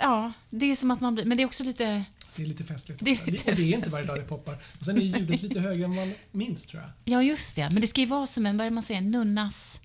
[0.00, 1.24] ja, det är som att man blir...
[1.24, 2.04] Men det är också lite...
[2.36, 3.04] Det är lite festligt.
[3.04, 4.58] Det är lite och det är inte varje dag det poppar.
[4.78, 6.90] Och sen är ljudet lite högre än man minns tror jag.
[7.04, 7.68] Ja, just det.
[7.72, 9.80] Men det ska ju vara som en, vad är det man säger, en nunnas...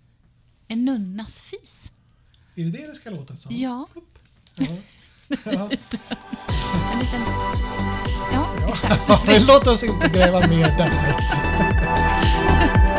[0.67, 1.91] En nunnas fis.
[2.55, 3.55] Är det det det ska låta som?
[3.55, 3.87] Ja.
[3.93, 4.19] Plupp.
[4.55, 4.65] Ja.
[5.43, 5.69] Ja.
[6.93, 7.21] En liten...
[8.33, 9.01] Ja, exakt.
[9.27, 11.15] Men låt oss inte gräva mer där.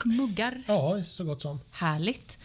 [0.00, 0.62] och muggar?
[0.66, 1.60] Ja, så gott som.
[1.70, 2.38] Härligt.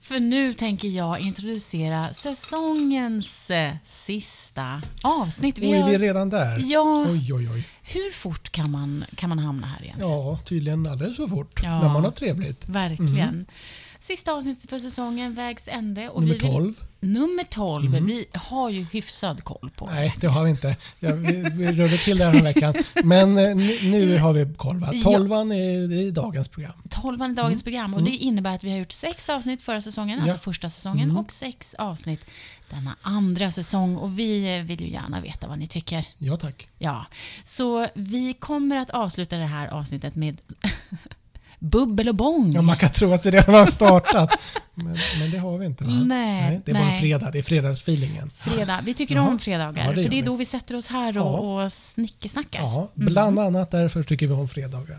[0.00, 5.58] För nu tänker jag introducera säsongens eh, sista avsnitt.
[5.58, 6.62] Och är har- vi redan där?
[6.66, 7.68] Ja, Oj, oj, oj.
[7.82, 10.10] hur fort kan man, kan man hamna här egentligen?
[10.12, 11.60] Ja, tydligen alldeles för fort.
[11.62, 11.80] Ja.
[11.82, 12.68] När man har trevligt.
[12.68, 13.46] Verkligen.
[14.00, 16.08] Sista avsnittet för säsongen, vägs ände.
[16.08, 16.74] Och Nummer vi vill- 12.
[17.00, 17.90] Nummer 12.
[18.06, 20.76] Vi har ju hyfsad koll på Nej, det har vi inte.
[21.00, 22.74] Ja, vi, vi rörde till det här veckan.
[23.04, 24.80] Men eh, nu, nu har vi koll.
[24.80, 24.90] Va?
[24.92, 25.02] Ja.
[25.02, 26.72] Tolvan är i dagens program.
[26.88, 30.10] 12 är dagens program och det innebär att vi har gjort sex avsnitt förra säsongen,
[30.18, 30.18] Mm.
[30.18, 30.30] Ja.
[30.30, 30.34] Mm.
[30.34, 32.24] alltså första säsongen, och sex avsnitt
[32.70, 33.96] denna andra säsong.
[33.96, 36.04] Och vi eh, vill ju gärna veta vad ni tycker.
[36.18, 36.68] Ja, tack.
[36.78, 37.06] Ja,
[37.44, 40.40] så vi kommer att avsluta det här avsnittet med
[41.60, 42.52] bubbel och bång.
[42.52, 44.30] Ja, man kan tro att det redan har startat.
[44.74, 45.90] Men, men det har vi inte va?
[45.90, 47.00] Nej, det är bara nej.
[47.00, 47.30] fredag.
[47.30, 48.30] Det är fredagsfeelingen.
[48.30, 48.80] Fredag.
[48.84, 49.28] Vi tycker Jaha.
[49.28, 50.26] om fredagar, Ja, det för det är vi.
[50.26, 52.60] då vi sätter oss här och, och snickesnackar.
[52.60, 54.98] Ja, bland annat därför tycker vi om fredagar.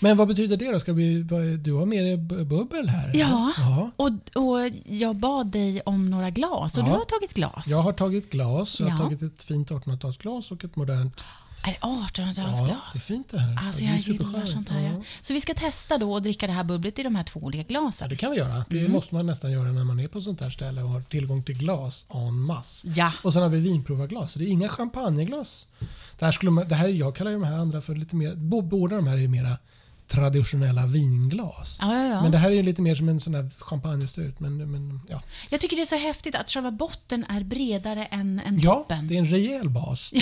[0.00, 0.80] Men vad betyder det då?
[0.80, 1.22] Ska vi,
[1.64, 3.10] du har med dig bu- bubbel här?
[3.14, 3.90] Ja, ja.
[3.96, 4.10] Och,
[4.42, 6.86] och jag bad dig om några glas och Ja.
[6.86, 7.68] du har tagit glas.
[7.70, 8.80] Jag har tagit glas.
[8.80, 9.04] Jag har Ja.
[9.04, 11.24] tagit ett fint 1800-talsglas och ett modernt.
[11.66, 12.68] Är det 1800-talsglas?
[12.68, 13.58] Ja, det är fint det här.
[13.66, 14.82] Alltså Ja, jag gillar sånt här.
[14.82, 15.02] Ja.
[15.20, 17.62] Så vi ska testa då att dricka det här bubblet i de här två olika
[17.62, 18.08] Ja, glasen.
[18.08, 18.64] det kan vi göra.
[18.68, 21.42] Det måste man nästan göra när man är på sånt här ställe och har tillgång
[21.42, 22.88] till glas en masse.
[22.96, 23.12] Ja.
[23.22, 24.34] Och sen har vi vinprovarglas.
[24.34, 25.68] Det är inga champagneglas.
[26.18, 28.34] Det här, skulle man, det här, jag kallar ju de här andra för lite mer...
[28.62, 29.58] Båda de här är mera
[30.06, 31.78] traditionella vinglas.
[31.80, 32.22] Ja, ja, ja.
[32.22, 34.40] Men det här är ju lite mer som en sån där champagnestrut.
[34.40, 35.22] Men, men, ja.
[35.50, 39.08] Jag tycker det är så häftigt att själva botten är bredare än, än ja, toppen.
[39.08, 40.12] det är en rejäl bas.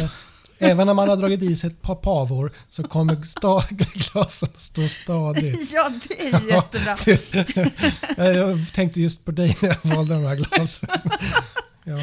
[0.59, 4.89] Även när man har dragit i sig ett par pavor så kommer sta, glasen stå
[4.89, 5.71] stadigt.
[5.73, 6.97] Ja, det är jättebra.
[8.17, 10.89] Ja, jag tänkte just på dig när jag valde de här glasen.
[11.87, 11.97] Ja,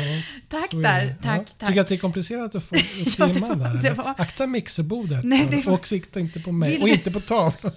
[0.50, 1.16] Tack där.
[1.24, 1.46] Tack, ja.
[1.60, 1.68] tack.
[1.70, 2.82] Tycker att det är komplicerat att få upp
[3.18, 3.80] Ja, var- där?
[3.80, 3.94] eller?
[3.94, 7.72] var- Akta mixerbordet Nej, var- och sikta inte på mig Vill och inte på tavlan.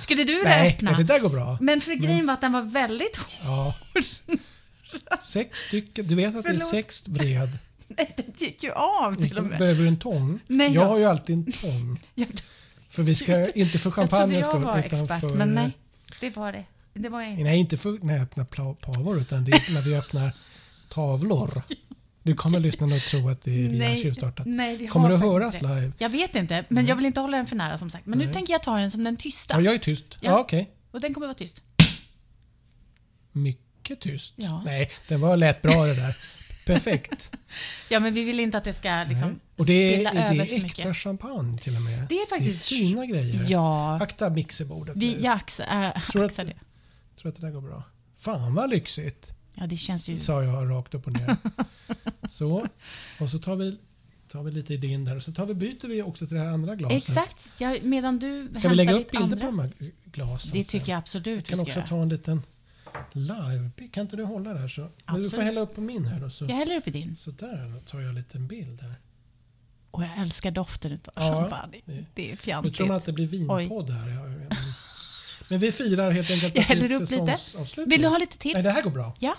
[0.00, 0.90] Skulle du Nej, öppna?
[0.90, 1.58] nej, det där går bra.
[1.60, 3.28] Men för grejen var att den var väldigt hård.
[3.44, 3.74] Ja,
[5.22, 6.06] sex stycken.
[6.06, 6.68] Du vet att det är Förlåt.
[6.70, 7.48] sex bred.
[7.96, 9.58] Nej, den gick ju av till och med.
[9.58, 10.40] Behöver du en tång?
[10.46, 12.00] Nej, jag jag- har ju alltid en tång.
[12.14, 12.28] Jag,
[12.88, 15.28] För vi ska inte för jag trodde champagnens jag skull var utan expert, för...
[15.36, 15.70] men nej.
[16.20, 16.64] Det var det.
[16.94, 17.42] Det var jag inte.
[17.44, 20.32] Nej, inte för när jag öppnar pavor utan det är när vi öppnar
[20.88, 21.62] tavlor.
[22.22, 24.46] Du kommer lyssnarna att tro att det är vi har tjuvstartat.
[24.46, 25.74] nej, vi har Kommer det faktiskt höras inte det.
[25.80, 25.92] live?
[25.98, 28.06] Jag vet inte, men jag vill inte hålla den för nära som sagt.
[28.06, 28.34] Men nu Nej.
[28.34, 29.54] tänker jag ta den som den tysta.
[29.54, 30.04] Ja, jag är tyst.
[30.20, 30.38] Ja, Ja.
[30.40, 30.70] okej.
[30.90, 31.62] Och den kommer vara tyst.
[33.32, 34.34] Mycket tyst.
[34.36, 34.62] Ja.
[34.64, 36.16] Nej, den var lät bra det där.
[36.66, 37.30] Perfekt.
[37.88, 39.36] Ja, men vi vill inte att det ska liksom Nej.
[39.56, 40.96] Och det är, spilla det över är för äkta mycket.
[40.96, 42.06] champagne till och med.
[42.08, 43.46] Det är faktiskt- Det är fina grejer.
[43.48, 46.54] Ja, Akta mixerbordet vi, jag ax, äh, Tror att- axar det.
[47.20, 47.82] Tror att det där går bra.
[48.18, 50.18] Fan vad lyxigt, Ja, det känns ju...
[50.18, 51.36] sa jag rakt upp och ner.
[52.28, 52.66] så,
[53.20, 53.78] och så tar vi,
[54.28, 56.42] tar vi lite i din där och så tar vi, byter vi också till det
[56.42, 56.96] här andra glaset.
[57.08, 57.54] Exakt.
[57.58, 59.46] Ja, medan du Kan vi lägga hämtar upp ditt bilder andra.
[59.46, 59.72] på de här
[60.04, 60.80] glasen Det sen?
[60.80, 61.86] tycker jag absolut vi kan ska också göra.
[61.88, 62.42] ta en liten
[63.12, 64.80] live Kan inte du hålla där så?
[64.80, 65.44] Men du får Absolut.
[65.44, 66.44] hälla upp på min här och så.
[66.44, 67.16] Jag häller upp i din.
[67.16, 68.94] Så där, då tar jag en liten bild här.
[69.90, 71.80] Och jag älskar doften av Ja, champagne.
[71.86, 72.76] det- Det är Nu fjantigt.
[72.76, 74.46] tror man att det blir vinpodd här.
[75.48, 77.36] Men vi firar helt enkelt Jag häller upp lite.
[77.86, 78.52] Vill du ha lite till?
[78.54, 79.14] Nej, det här går bra.
[79.18, 79.36] Ja,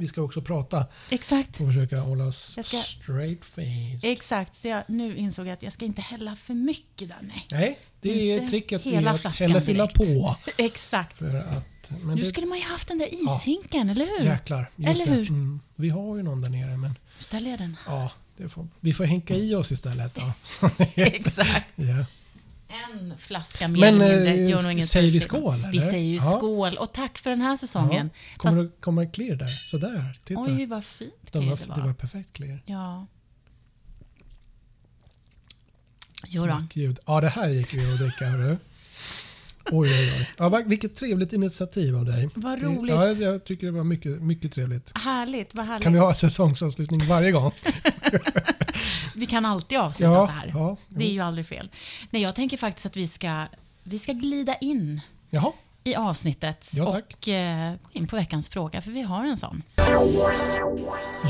[0.00, 1.60] Vi ska också prata exakt.
[1.60, 4.08] och försöka hålla ska- straight face.
[4.08, 7.16] Exakt, så jag, nu insåg jag att jag ska inte hälla för mycket där.
[7.20, 7.46] Nej.
[7.50, 10.36] Nej, det är tricket hela att hellre fylla på.
[10.56, 11.18] Exakt.
[11.18, 14.26] För att, men Nu det, skulle man ju haft den där ishinken, eller hur?
[14.26, 14.70] Jäklar.
[14.78, 15.10] Eller det.
[15.10, 15.28] hur?
[15.30, 17.76] Mm, vi har ju någon där nere men Nu ställer jag den.
[17.86, 20.14] ja, det får, vi får hänka i oss istället.
[20.14, 20.32] Då.
[20.96, 21.66] Exakt.
[21.74, 22.04] ja.
[22.70, 25.70] En flaska mer Men, eller mindre eh, gör nog ingen säger vi skål, skillnad.
[25.72, 25.90] Vi eller?
[25.90, 26.20] säger ju Ja.
[26.20, 28.10] skål och tack för den här säsongen.
[28.14, 28.36] Ja.
[28.36, 29.46] Kommer Fast, det komma clear där?
[29.46, 30.40] Sådär, titta.
[30.40, 31.86] oj, vad fint De var, det det var.
[31.86, 32.62] var perfekt clear.
[32.66, 33.06] Ja.
[36.28, 36.64] Jo då.
[37.06, 38.24] Ja, det här gick ju att dricka.
[38.26, 38.56] Hörru.
[39.72, 40.28] Oj, oj, oj.
[40.38, 42.28] Ja, vilket trevligt initiativ av dig.
[42.34, 42.94] Vad roligt.
[42.94, 44.92] Ja, jag tycker det var mycket, mycket trevligt.
[44.98, 45.84] Härligt, vad härligt.
[45.84, 47.52] Kan vi ha säsongsavslutning varje gång?
[49.14, 50.50] Vi kan alltid avsluta Ja, så här.
[50.54, 51.70] ja, det är ju aldrig fel.
[52.10, 53.46] Nej, jag tänker faktiskt att vi ska,
[53.82, 55.00] vi ska glida in
[55.30, 55.52] Jaha,
[55.84, 59.62] i avsnittet Ja, och eh, gå in på veckans fråga, för vi har en sån.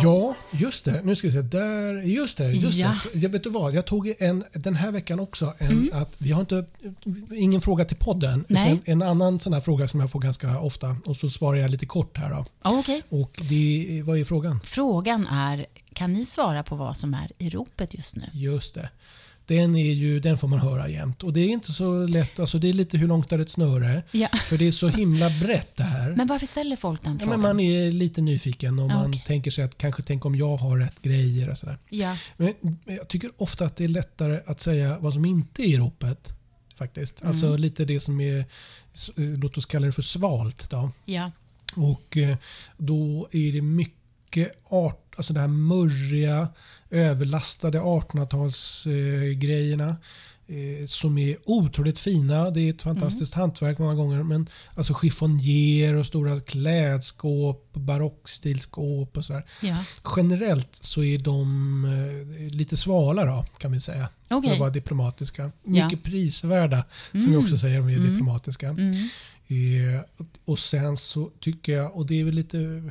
[0.02, 1.00] Ja, just det.
[1.04, 1.42] Nu ska vi se.
[1.42, 2.52] Där, just det.
[2.52, 2.94] Just Ja.
[3.12, 3.18] det.
[3.18, 3.74] Jag vet du vad?
[3.74, 5.88] Jag tog en, den här veckan också en, Mm.
[5.92, 6.64] att vi har inte,
[7.34, 8.44] ingen fråga till podden.
[8.48, 8.72] Nej.
[8.72, 11.70] utan En annan sån här fråga som jag får ganska ofta och så svarar jag
[11.70, 12.30] lite kort här.
[12.30, 12.44] Då.
[12.62, 13.02] Ja, Okej.
[13.08, 14.60] Och det, vad är frågan?
[14.64, 18.24] Frågan är, kan ni svara på vad som är i ropet just nu?
[18.32, 18.88] Just det.
[19.54, 21.22] Den, är ju, den får man höra jämt.
[21.22, 22.38] Och det är inte så lätt.
[22.40, 24.02] Alltså det är lite hur långt är ett snöre?
[24.10, 24.28] Ja.
[24.44, 26.14] För det är så himla brett det här.
[26.16, 27.40] Men varför ställer folk den Ja, frågan?
[27.40, 30.56] men man är lite nyfiken och Ja, man tänker sig att kanske tänk om jag
[30.56, 31.78] har rätt grejer och sådär.
[31.88, 32.16] Ja.
[32.36, 32.54] Men
[32.84, 36.32] jag tycker ofta att det är lättare att säga vad som inte är i ropet.
[36.76, 37.20] Faktiskt.
[37.20, 37.30] Mm.
[37.30, 38.44] Alltså lite det som är,
[39.16, 40.70] låt oss kalla det för svalt.
[40.70, 40.90] Då.
[41.04, 41.30] Ja.
[41.76, 42.36] Och eh,
[42.76, 43.99] då är det mycket
[44.68, 46.48] art, alltså det här murriga,
[46.90, 49.96] överlastade 1800-talsgrejerna.
[50.46, 52.50] Eh, som är otroligt fina.
[52.50, 54.22] Det är ett fantastiskt hantverk många gånger.
[54.22, 59.44] Men alltså chiffonjer och stora klädskåp, barockstilskåp och sådär.
[59.62, 59.76] ja.
[60.16, 64.08] Generellt så är de eh, lite svala då, kan vi säga.
[64.28, 64.52] För Okej.
[64.52, 65.42] att vara diplomatiska.
[65.64, 65.84] Ja.
[65.84, 67.40] Mycket prisvärda, som vi Mm.
[67.42, 68.10] också säger om vi är Mm.
[68.10, 68.68] diplomatiska.
[68.68, 68.92] Mm.
[69.48, 70.00] Eh,
[70.44, 72.90] och sen så tycker jag, och det är väl lite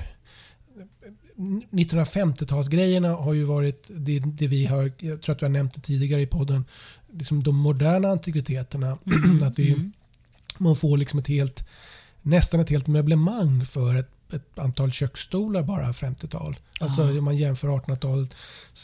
[1.40, 5.82] 1950-talsgrejerna har ju varit det, det vi har, jag tror att vi har nämnt det
[5.82, 6.66] tidigare i podden,
[7.14, 8.98] liksom de moderna antikviteterna.
[9.44, 9.92] att det, Mm.
[10.58, 11.68] Man får liksom ett helt,
[12.22, 16.60] nästan ett helt möblemang för ett, ett antal köksstolar bara 50-tal.
[16.82, 18.34] Alltså om man jämför 1800-talet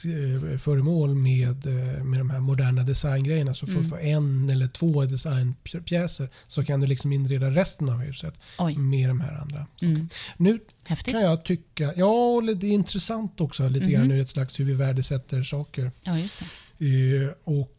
[0.05, 3.89] eh, föremål med, eh, med de här moderna designgrejerna så för, Mm.
[3.89, 8.77] för en eller två designpjäser så kan du liksom inreda resten av huset Oj.
[8.77, 9.65] med de här andra.
[9.81, 10.09] Mm.
[10.37, 11.13] Nu Häftigt.
[11.13, 12.05] kan jag tycka, ja
[12.35, 13.93] och det är intressant också lite Mhm.
[13.93, 15.91] grann ur ett slags hur vi värdesätter saker.
[16.03, 16.43] Ja, just
[16.77, 16.85] det.
[17.23, 17.71] Eh, och,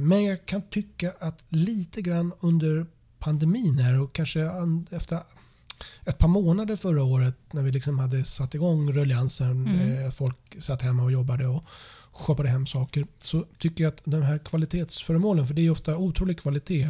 [0.00, 2.86] men jag kan tycka att lite grann under
[3.18, 5.18] pandemin här och kanske an, efter
[6.04, 10.04] ett par månader förra året när vi liksom hade satt igång ruljansen, Mm.
[10.04, 11.64] eh, folk satt hemma och jobbade och
[12.12, 16.40] shoppade hem saker, så tycker jag att de här kvalitetsföremålen, för det är ofta otrolig
[16.40, 16.88] kvalitet,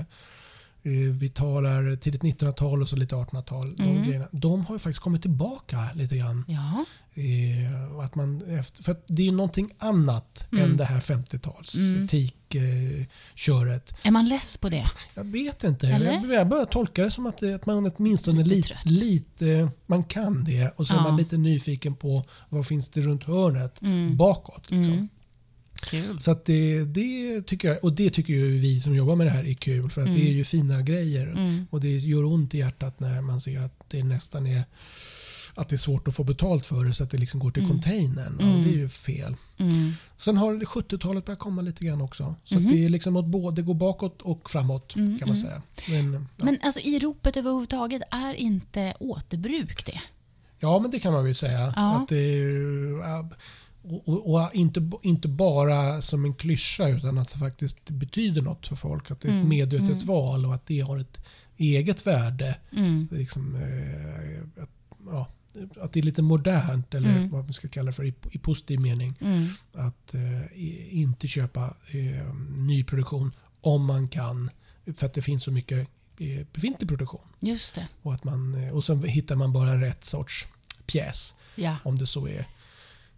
[0.90, 4.04] vi talar tidigt 1900-tal och så lite 1800-tal, de, Mm.
[4.04, 6.44] grejerna, de har ju faktiskt kommit tillbaka lite grann.
[6.48, 6.84] Ja.
[7.22, 10.64] Eh, att man efter, för det är ju någonting annat Mm.
[10.64, 12.08] än det här 50-tals Mm.
[12.08, 13.94] teak-köret.
[14.02, 14.84] Är man less på det?
[15.14, 15.88] Jag vet inte.
[15.88, 16.32] Eller?
[16.34, 18.84] Jag, börjar tolka det som att, att man åtminstone Lite lite, trött.
[18.84, 21.02] lite, man kan det och så är Ja.
[21.02, 24.16] man lite nyfiken på vad finns det runt hörnet Mm.
[24.16, 24.70] bakåt.
[24.70, 25.08] Liksom.
[25.92, 26.04] Mm.
[26.06, 26.20] Kul.
[26.20, 29.44] Så det, det tycker jag, och det tycker ju vi som jobbar med det här
[29.46, 30.20] är kul för att Mm.
[30.20, 31.26] det är ju fina grejer.
[31.26, 31.66] Mm.
[31.70, 34.64] Och det gör ont i hjärtat när man ser att det nästan är
[35.58, 37.62] att det är svårt att få betalt för det så att det liksom går till
[37.62, 37.72] Mm.
[37.72, 38.40] containern.
[38.40, 38.54] Mm.
[38.56, 39.36] Och det är ju fel.
[39.58, 39.92] Mm.
[40.16, 42.34] Sen har 70-talet börjat komma lite grann också.
[42.44, 45.36] Så att det är liksom åt både, det går bakåt och framåt Mm, kan man
[45.36, 45.48] mm.
[45.48, 45.62] säga.
[46.02, 46.44] Men, ja.
[46.44, 50.00] Men alltså i ropet överhuvudtaget, är inte återbruk det?
[50.60, 51.72] ja, men det kan man väl säga.
[51.76, 51.96] Ja.
[51.96, 53.28] Att det är,
[53.88, 58.66] och, och, och inte, inte bara som en klyscha utan att det faktiskt betyder något
[58.66, 59.10] för folk.
[59.10, 60.06] Att det är ett Mm, medvetet mm.
[60.06, 61.20] val och att det har ett
[61.56, 62.56] eget värde.
[62.76, 63.08] Mm.
[63.10, 64.70] Liksom, eh, att,
[65.06, 65.28] ja,
[65.80, 67.30] att det är lite modernt eller Mm.
[67.30, 69.14] vad man ska kalla det för i, i positiv mening.
[69.20, 69.48] Mm.
[69.72, 74.50] att eh, inte köpa eh, nyproduktion om man kan.
[74.96, 77.20] För att det finns så mycket eh, befintlig produktion.
[77.40, 77.88] Just det.
[78.02, 80.46] Och, att man, eh, och sen hittar man bara rätt sorts
[80.86, 81.34] pjäs.
[81.54, 81.76] Ja.
[81.84, 82.46] Om det så är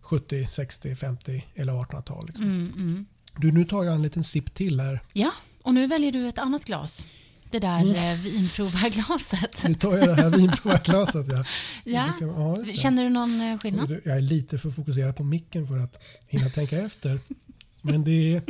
[0.09, 2.27] 70, 60, 50 eller 1800-tal.
[2.27, 2.45] Liksom.
[2.45, 3.07] Mm, mm.
[3.37, 5.01] Du, nu tar jag en liten sipp till här.
[5.13, 5.31] Ja,
[5.63, 7.07] och nu väljer du ett annat glas.
[7.51, 7.95] Det där Mm.
[7.97, 8.17] mm.
[8.23, 9.65] vinprovarglaset.
[9.69, 11.27] Nu tar jag det här vinprovarglaset.
[11.29, 11.45] Ja.
[11.85, 12.13] Ja.
[12.19, 12.65] Kan- ja.
[12.75, 13.91] Känner du någon eh, skillnad?
[14.05, 17.21] Jag är lite för fokuserad på micken för att hinna tänka efter.
[17.83, 18.43] Men det är...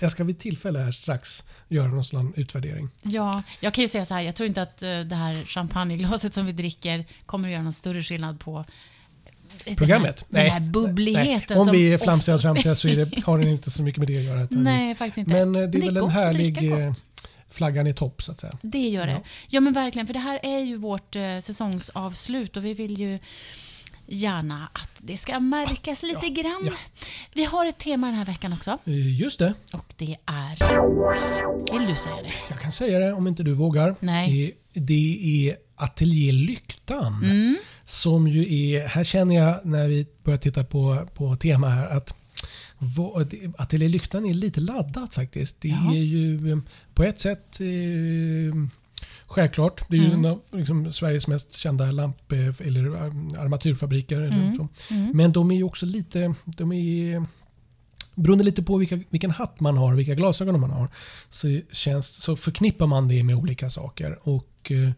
[0.00, 2.88] Jag ska vid tillfälle här strax göra någon sån utvärdering.
[3.02, 6.34] Ja, jag kan ju säga så här, jag tror inte att eh, det här champagneglaset
[6.34, 8.64] som vi dricker kommer att göra någon större skillnad på eh,
[9.76, 10.24] Programmet?
[10.28, 11.58] Den här, den här bubbligheten.
[11.58, 13.98] Om som vi är flamsiga och tramsiga så är det, har den inte så mycket
[13.98, 14.48] med det att göra.
[14.50, 15.44] Nej, faktiskt inte.
[15.44, 16.92] Men eh, det är väl en gott att dricka härlig eh,
[17.50, 18.58] flaggan i topp så att säga.
[18.62, 19.12] Det gör det.
[19.12, 19.22] Ja.
[19.48, 19.60] Ja.
[19.60, 20.06] men verkligen.
[20.06, 23.18] För det här är ju vårt eh, säsongsavslut och vi vill ju
[24.06, 26.62] gärna att det ska märkas lite ja, grann.
[26.66, 26.72] ja.
[27.34, 31.78] Vi har ett tema den här veckan också Eh, Just det, och det är...
[31.78, 32.32] Vill du säga det?
[32.50, 33.94] jag kan säga det om inte du vågar.
[34.00, 34.44] Nej.
[34.72, 37.24] Eh, Det är Ateljé Lyktan.
[37.24, 37.56] Mm.
[37.84, 42.14] Som ju är, här känner jag när vi börjar titta på, på tema här att
[43.58, 45.60] Ateljé Lyktan är lite laddat faktiskt.
[45.60, 45.94] Det Ja.
[45.94, 46.58] är ju eh,
[46.94, 47.60] på ett sätt
[49.26, 49.84] självklart.
[49.90, 50.24] Det är ju Mm.
[50.24, 53.02] en av liksom, Sveriges mest kända lamp eller eh,
[53.42, 54.16] armaturfabriker.
[54.20, 54.54] Eller Mm.
[54.54, 54.68] så.
[54.90, 55.10] Mm.
[55.14, 57.26] Men de är ju också lite, de är
[58.14, 60.88] beroende lite på vilka, vilken hatt man har och vilka glasögon man har
[61.30, 64.28] så, känns, så förknippar man det med olika saker.
[64.28, 64.90] Och, eh,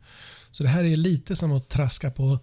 [0.51, 2.39] så det här är lite som att traska på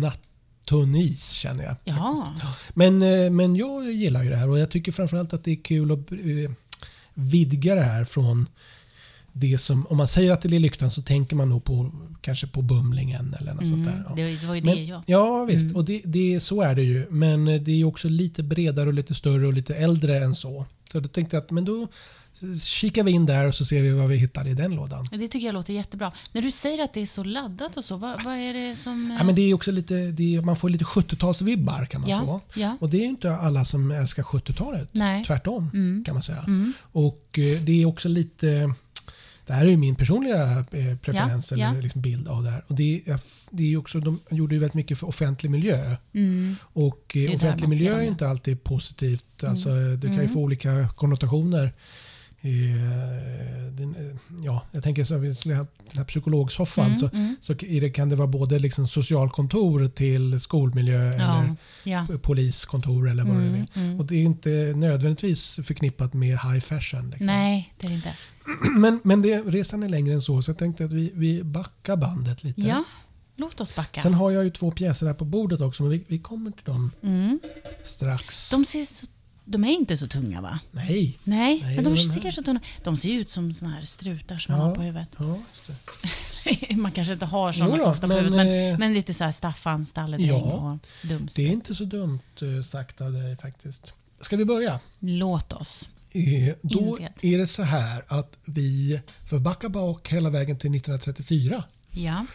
[0.00, 1.76] nattunn is känner jag.
[1.84, 2.34] Ja.
[2.74, 5.62] Men, eh, men jag gillar ju det här och jag tycker framförallt att det är
[5.64, 6.52] kul att eh,
[7.14, 8.48] vidga det här från
[9.32, 12.46] det som, om man säger att det är lyktan så tänker man nog på kanske
[12.46, 14.04] på Bumlingen eller något sånt där.
[14.08, 14.14] Ja.
[14.14, 15.02] Det, var ju Men, det jag...
[15.06, 17.06] ja visst, och det, det, så är det ju.
[17.10, 20.66] Men det är ju också lite bredare och lite större och lite äldre än så.
[20.92, 21.88] Så då tänkte jag att men då
[22.64, 25.06] kikar vi in där och så ser vi vad vi hittar i den lådan.
[25.12, 26.12] Det tycker jag låter jättebra.
[26.32, 29.16] När du säger att det är så laddat och så, vad, vad är det som...
[29.18, 32.20] Ja, men det är också lite, det är, man får lite 70-talsvibbar kan man Ja,
[32.20, 32.40] få.
[32.60, 32.76] ja.
[32.80, 34.88] Och det är ju inte alla som älskar 70-talet.
[34.92, 35.24] Nej.
[35.24, 36.04] Tvärtom Mm.
[36.04, 36.44] kan man säga.
[36.46, 36.72] Mm.
[36.80, 38.74] Och eh, det är också lite
[39.46, 41.80] det här är ju min personliga eh, preferens Ja, eller ja.
[41.82, 42.64] liksom bild av det här.
[42.66, 43.20] Och det, är,
[43.50, 45.96] det är också, de gjorde ju väldigt mycket för offentlig miljö.
[46.14, 46.56] Mm.
[46.62, 49.44] Och eh, offentlig miljö är inte alltid positivt.
[49.44, 50.32] Alltså, det kan ju Mm.
[50.32, 51.72] få olika konnotationer.
[52.44, 56.86] Eh, den, eh, ja, jag tänker så vi skulle ha den här psykologsoffan.
[56.86, 57.36] Mm, Så, mm.
[57.40, 61.44] så det kan det vara både liksom socialkontor till skolmiljö Ja,
[61.84, 62.06] ja.
[62.08, 63.66] eller poliskontor eller vad Mm, vill.
[63.74, 64.00] mm.
[64.00, 67.10] Och det är inte nödvändigtvis förknippat med high fashion.
[67.10, 67.26] Liksom.
[67.26, 68.14] Nej, det är det inte.
[68.78, 71.96] Men, men det, resan är längre än så, så jag tänkte att vi, vi backar
[71.96, 72.60] bandet lite.
[72.60, 72.84] Ja,
[73.36, 74.00] låt oss backa.
[74.00, 76.64] Sen har jag ju två pjäser här på bordet också, men vi, vi kommer till
[76.64, 77.40] dem Mm.
[77.84, 78.50] strax.
[78.50, 79.06] De, ser så,
[79.44, 80.58] de är inte så tunga va?
[80.70, 81.18] Nej.
[81.24, 84.52] Nej, Nej, men de ser så tunga De ser ut som såna här strutar som
[84.52, 84.66] man Ja.
[84.68, 85.08] har på huvudet.
[85.18, 85.38] Ja,
[86.76, 89.32] man kanske inte har såna så ofta på huvudet, men, eh, men lite så här
[89.32, 90.34] Staffan, Stalledäng Ja.
[90.36, 91.42] och Dumströ.
[91.42, 93.92] det är inte så dumt eh, sagt av dig faktiskt.
[94.20, 94.80] Ska vi börja?
[94.98, 95.88] Låt oss.
[96.10, 97.12] Eh, Då Inled.
[97.22, 101.64] är det så här att vi får backa bak hela vägen till 1934.
[101.92, 102.26] Ja.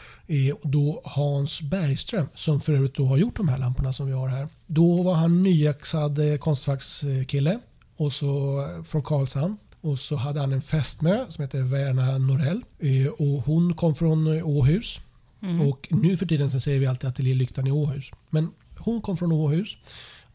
[0.64, 4.28] Då Hans Bergström, som för övrigt då har gjort de här lamporna som vi har
[4.28, 4.48] här.
[4.68, 7.60] Då var han nyaxad eh, konstfackskille
[7.98, 9.58] och så eh, från Karlshamn.
[9.82, 12.64] Och så hade han en fästmö som heter Verna Norell.
[12.80, 15.00] Eh, Och hon kom från Åhus.
[15.42, 15.62] Mm.
[15.62, 18.12] Och nu för tiden så säger vi alltid Ateljé Lyktan i Åhus.
[18.30, 19.78] Men hon kom från Åhus.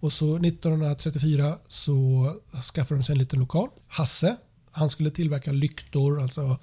[0.01, 2.27] Och så 1934 så
[2.75, 3.69] skaffade de sig en liten lokal.
[3.89, 4.37] Hasse,
[4.71, 6.59] han skulle tillverka lyktor, alltså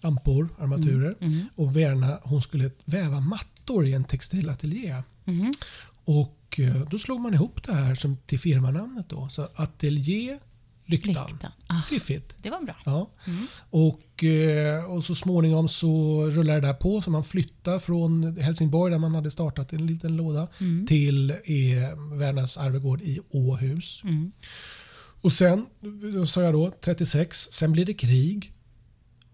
[0.00, 1.16] lampor, armaturer.
[1.20, 1.46] Mm.
[1.56, 5.02] Och Verna hon skulle väva mattor i en textilateljé.
[5.24, 5.52] Mm.
[6.04, 9.28] Och eh, då slog man ihop det här som till firmanamnet då.
[9.28, 10.38] Så Ateljé
[10.86, 11.26] Lyktan.
[11.30, 11.50] Lyktan.
[11.66, 12.36] Ah, Fiffigt.
[12.42, 12.74] det var bra.
[12.84, 13.10] Ja.
[13.26, 13.46] Mm.
[13.70, 18.90] Och, eh, och så småningom så rullar det där på så man flyttar från Helsingborg
[18.92, 20.86] där man hade startat en liten låda Mm.
[20.86, 21.36] till eh,
[22.18, 24.00] Värnas Arvegård i Åhus.
[24.04, 24.32] Mm.
[25.20, 25.66] Och sen,
[26.26, 28.52] sa jag då, 36, sen blir det krig.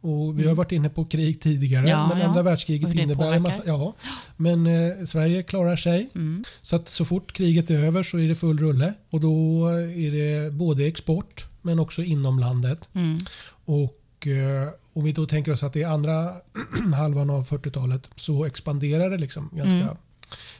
[0.04, 1.90] Och vi har varit inne på krig tidigare, Mm.
[1.90, 2.24] Ja, men ja.
[2.26, 3.62] andra världskriget innebär en massa...
[3.66, 3.94] Ja,
[4.36, 6.10] men eh, Sverige klarar sig.
[6.14, 6.44] Mm.
[6.62, 8.94] Så att så fort kriget är över så är det full rulle.
[9.10, 12.88] Och då är det både export men också inom landet.
[12.94, 13.18] Mm.
[13.64, 16.32] Och eh, om vi då tänker oss att det är andra
[16.94, 19.96] halvan av 40-talet så expanderar det liksom ganska Mm.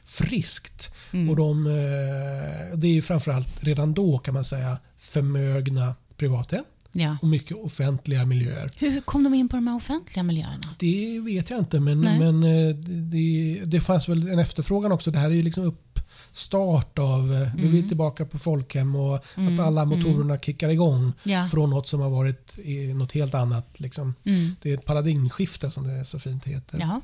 [0.04, 0.94] friskt.
[1.12, 1.30] Mm.
[1.30, 6.64] Och de, eh, det är ju framförallt redan då kan man säga förmögna privathem
[6.96, 7.16] Ja.
[7.22, 8.70] och mycket offentliga miljöer.
[8.76, 10.60] Hur kom de in på de här offentliga miljöerna?
[10.78, 12.18] Det vet jag inte men, Nej.
[12.18, 15.10] men eh, det, det fanns väl en efterfrågan också.
[15.10, 17.88] Det här är ju liksom uppstart av, eh, nu är vi Mm.
[17.88, 21.48] tillbaka på folkhem och Mm, att alla motorerna kickar igång Ja.
[21.48, 22.58] från något som har varit
[22.94, 23.80] något helt annat.
[23.80, 24.14] Liksom.
[24.24, 24.56] Mm.
[24.62, 26.78] Det är ett paradigmskifte som det så fint heter.
[26.80, 27.00] Ja.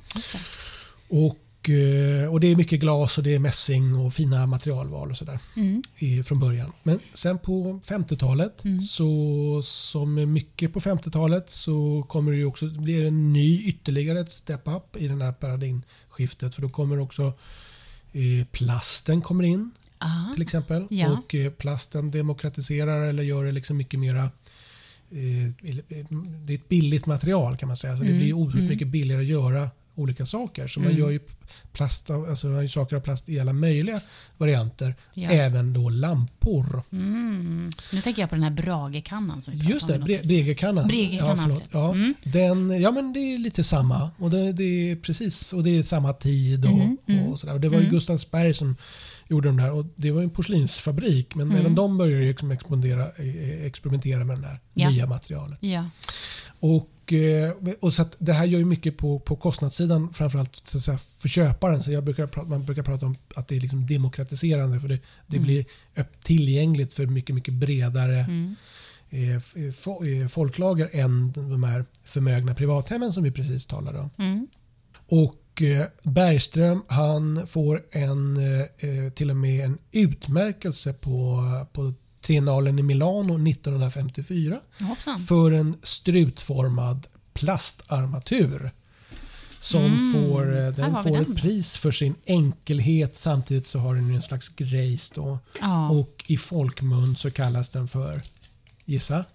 [1.08, 1.36] Och,
[2.30, 5.82] och det är mycket glas och det är mässing och fina materialval och sådär Mm.
[6.24, 6.72] från början.
[6.82, 8.80] Men sen på 50-talet, Mm.
[8.80, 14.62] så som mycket på 50-talet så kommer det också bli en ny ytterligare ett step
[14.64, 16.54] up i det här paradigmskiftet.
[16.54, 17.32] För då kommer också
[18.12, 20.32] eh, plasten kommer in Ah.
[20.34, 20.86] till exempel.
[20.90, 21.12] Ja.
[21.18, 24.30] Och eh, plasten demokratiserar eller gör det liksom mycket mera eh,
[26.44, 27.96] det är ett billigt material kan man säga.
[27.96, 28.66] Så det Mm, blir oerhört mm.
[28.68, 30.66] mycket billigare att göra olika saker.
[30.66, 31.00] Så man Mm.
[31.00, 31.20] gör ju
[31.72, 34.00] plast av, alltså man gör saker av plast i alla möjliga
[34.38, 34.94] varianter.
[35.14, 35.30] Ja.
[35.30, 36.82] Även då lampor.
[36.92, 37.70] Mm.
[37.92, 40.02] Nu tänker jag på den här Bragekannan som vi pratade Just det, om.
[40.04, 40.88] Bre- Bregekannan.
[40.88, 41.62] Bregekannan, Ja, förlåt.
[41.70, 42.14] Ja, Mm.
[42.24, 44.10] den, ja, men det är lite samma.
[44.18, 46.64] Och det, det är precis och det är samma tid.
[46.64, 47.26] Och, Mm, mm.
[47.26, 47.54] och sådär.
[47.54, 47.90] Och det var ju Mm.
[47.94, 48.76] Gustavsberg som
[49.28, 49.70] gjorde de där.
[49.72, 51.34] Och det var en porslinsfabrik.
[51.34, 51.60] Men Mm.
[51.60, 54.90] även de började ju liksom experimentera, eh, experimentera med det där Ja.
[54.90, 55.58] nya materialet.
[55.60, 55.84] Ja.
[56.60, 60.98] Och, eh, och så det här gör ju mycket på, på kostnadssidan framförallt så säga,
[61.18, 61.82] för köparen.
[61.82, 65.36] Så jag brukar, man brukar prata om att det är liksom demokratiserande för det, det
[65.36, 65.46] Mm.
[65.46, 65.64] blir
[66.22, 68.54] tillgängligt för mycket, mycket bredare Mm.
[69.10, 69.40] eh,
[69.72, 74.10] fo- eh, folklager än de här förmögna privathemmen som vi precis talade om.
[74.18, 74.46] Mm.
[75.08, 81.94] Och eh, Bergström han får en, eh, eh, till och med en utmärkelse på, på
[82.22, 85.18] triennalen i Milano 1954 Hoppsan.
[85.18, 88.70] för en strutformad plastarmatur.
[89.60, 91.22] Som Mm, får, eh, den får den.
[91.22, 95.38] ett pris för sin enkelhet samtidigt så har den en slags grace då.
[95.60, 95.90] Ja.
[95.90, 98.22] Och i folkmun så kallas den för,
[98.84, 99.24] gissa?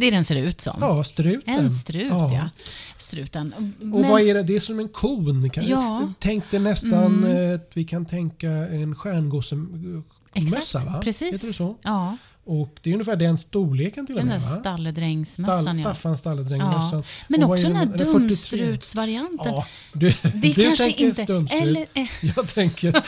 [0.00, 0.76] Det den ser ut som.
[0.80, 1.54] Ja, struten.
[1.54, 2.50] En strut, ja.
[2.96, 3.74] Struten.
[3.94, 4.42] Och vad är det?
[4.42, 5.50] Det är som en kon.
[5.50, 5.98] Kan Ja.
[5.98, 6.14] Mm.
[6.18, 10.02] Tänk dig nästan, eh, vi kan tänka en stjärngossemössa
[10.34, 11.00] Exakt, va?
[11.00, 11.30] precis.
[11.30, 11.74] Heter det så?
[11.84, 12.16] Ja,
[12.50, 14.60] Och det är ungefär den storleken till och den med där va?
[14.60, 15.62] stalledrängsmössan.
[15.62, 15.82] Stall, ja.
[15.82, 16.98] Staffan stalledrängmössan.
[16.98, 17.02] Ja.
[17.28, 18.18] Men Och också den här är det 43?
[18.18, 19.52] dumstrutsvarianten.
[19.54, 21.22] Ja, du, Det du kanske inte...
[21.24, 21.62] stumstrut.
[21.62, 21.86] Eller,
[22.36, 23.02] Jag tänker...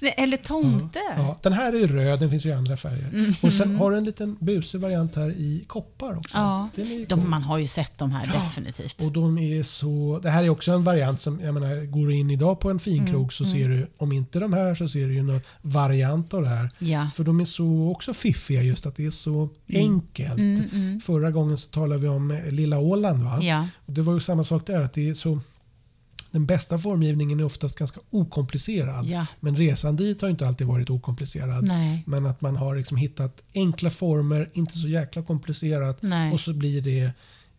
[0.16, 0.98] eller tomte.
[1.16, 3.08] ja, den här är röd, den finns ju i andra färger.
[3.08, 3.34] Mm.
[3.42, 6.36] Och sen har du en liten busig variant här i koppar också.
[6.36, 9.02] Ja, Den de, man har ju sett de här definitivt.
[9.02, 12.14] Och de är så, det här är också en variant som, jag menar, går du
[12.14, 15.06] in idag på en finkrog Mm, så ser du, om inte de här så ser
[15.06, 16.70] du ju någon variant av det här.
[16.78, 17.08] Ja.
[17.14, 20.38] För de är så också fiffiga just att det är så enkelt.
[20.38, 21.00] Mm, mm.
[21.00, 23.38] Förra gången så talade vi om eh, Lilla Åland va?
[23.42, 23.68] Ja.
[23.86, 25.40] Och det var ju samma sak där, att det är så
[26.30, 29.06] den bästa formgivningen är oftast ganska okomplicerad.
[29.06, 29.26] Ja.
[29.40, 31.64] Men resan dit har inte alltid varit okomplicerad.
[31.64, 32.02] Nej.
[32.06, 36.02] Men att man har liksom hittat enkla former, inte så jäkla komplicerat.
[36.02, 36.32] Nej.
[36.32, 37.00] Och så blir det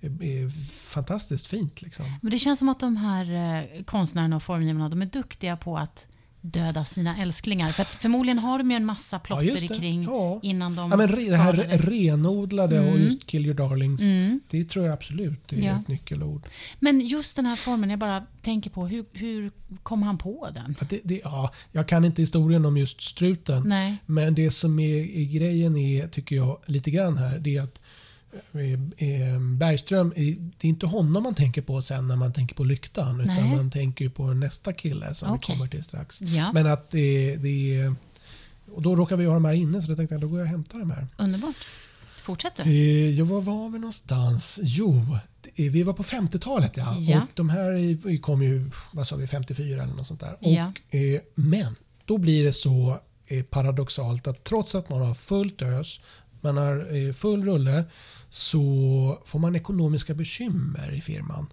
[0.01, 1.81] eh, eh, fantastiskt fint.
[1.81, 2.05] Liksom.
[2.21, 6.05] Men det känns som att de här konstnärerna och formgivarna de är duktiga på att
[6.51, 7.71] döda sina älsklingar.
[7.71, 9.67] För att förmodligen har de ju en massa Ja, plotter det.
[9.67, 10.39] kring Ja.
[10.43, 13.01] innan de Ja, men re, det här renodlade och Mm.
[13.01, 14.39] just Kill Your Darlings, Mm.
[14.49, 15.79] det tror jag absolut är Ja.
[15.79, 16.47] ett nyckelord.
[16.79, 19.51] Men just den här formen, jag bara tänker på hur, hur
[19.83, 20.75] kom han på den?
[20.89, 23.63] Det, det, ja, jag kan inte historien om just struten.
[23.67, 23.97] Nej.
[24.05, 27.79] Men det som är, är grejen är, tycker jag, lite grann här, det är att
[29.58, 33.22] Bergström, det är inte honom man tänker på sen när man tänker på Lyktan.
[33.22, 33.56] Utan Nej.
[33.56, 35.39] man tänker på nästa kille som Okej.
[35.48, 36.22] vi kommer till strax.
[36.22, 37.96] Ja, Men att det, det är...
[38.75, 40.46] Och då råkar vi ha de här inne så då tänkte jag då går jag
[40.46, 41.08] och hämtar de här.
[41.17, 41.56] underbart.
[42.22, 42.63] Fortsätt du.
[42.63, 44.60] Eh, Ja, var var vi någonstans?
[44.63, 45.06] Jo,
[45.56, 46.96] vi var på 50-talet ja.
[47.00, 47.22] Ja.
[47.22, 50.34] Och de här kom ju, vad sa vi, 54 eller något sånt där.
[50.34, 50.72] Och, Ja.
[50.89, 51.75] eh, men
[52.06, 56.00] då blir det så eh, paradoxalt att trots att man har fullt ös,
[56.41, 57.84] man har eh, full rulle,
[58.29, 58.62] så
[59.26, 61.47] får man ekonomiska bekymmer i firman.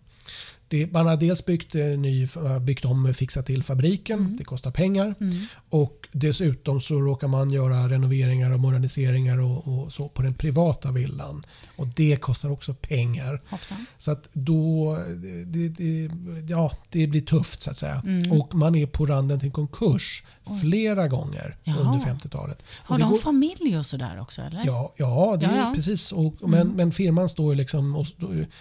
[0.68, 2.28] Det, man har dels byggt, eh, ny,
[2.60, 5.14] byggt om, fixat till fabriken, det kostar pengar.
[5.20, 5.36] Mm.
[5.68, 10.92] Och dessutom så råkar man göra renoveringar och moderniseringar och, och så på den privata
[10.92, 11.46] villan.
[11.76, 13.40] Och det kostar också pengar.
[13.48, 13.86] Hoppsan.
[13.98, 14.98] Så att då,
[15.46, 16.10] det, det,
[16.48, 18.02] ja, det blir tufft så att säga.
[18.06, 18.32] Mm.
[18.32, 20.22] Och man är på randen till konkurs
[20.60, 21.78] flera gånger Jaha.
[21.80, 22.58] under 50-talet.
[22.62, 24.62] Och Har de går- familj och sådär också eller?
[24.66, 26.12] Ja, ja, det Ja, är precis.
[26.12, 28.06] Och, men, men firman står ju liksom, och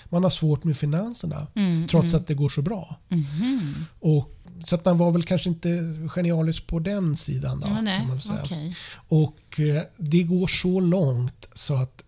[0.09, 1.47] man har svårt med finanserna.
[1.55, 2.95] Mm, Trots att det går så bra.
[3.09, 3.85] Mhm.
[3.99, 4.29] Och,
[4.65, 5.69] så att man var väl kanske inte
[6.15, 7.59] genialisk på den sidan.
[7.59, 8.39] Då, Ja, nej, kan man säga.
[8.43, 8.75] okej.
[9.07, 12.03] Och eh, det går så långt så att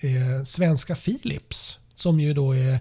[0.00, 2.80] eh, svenska Philips, som ju då är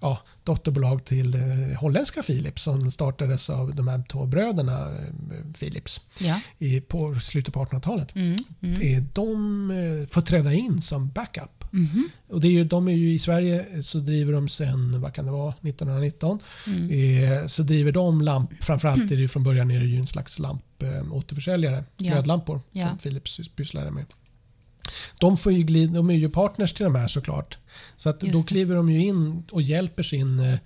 [0.00, 6.00] ja, dotterbolag till eh, holländska Philips som startades av de här två bröderna eh, Philips
[6.20, 6.40] Ja.
[6.58, 8.14] i, på slutet på 1800-talet.
[8.14, 8.36] Mm.
[8.62, 8.80] Mm.
[8.96, 11.64] Eh, de eh, får träda in som backup.
[11.70, 12.08] Mhm.
[12.28, 15.24] Och det är ju, de är ju i Sverige så driver de sen, vad kan
[15.26, 16.38] det vara, 1919.
[16.66, 16.90] Mm.
[17.40, 20.38] Eh, så driver de lamp, framförallt är det från början är det ju en slags
[20.38, 22.12] lamp eh, återförsäljare, Ja.
[22.12, 22.88] glödlampor Ja.
[22.88, 24.04] som Philips pysslade med.
[25.18, 27.58] De, får ju glid, de är ju partners till de här såklart.
[27.96, 30.58] Så att Just då kliver de ju in och hjälper sin, eh,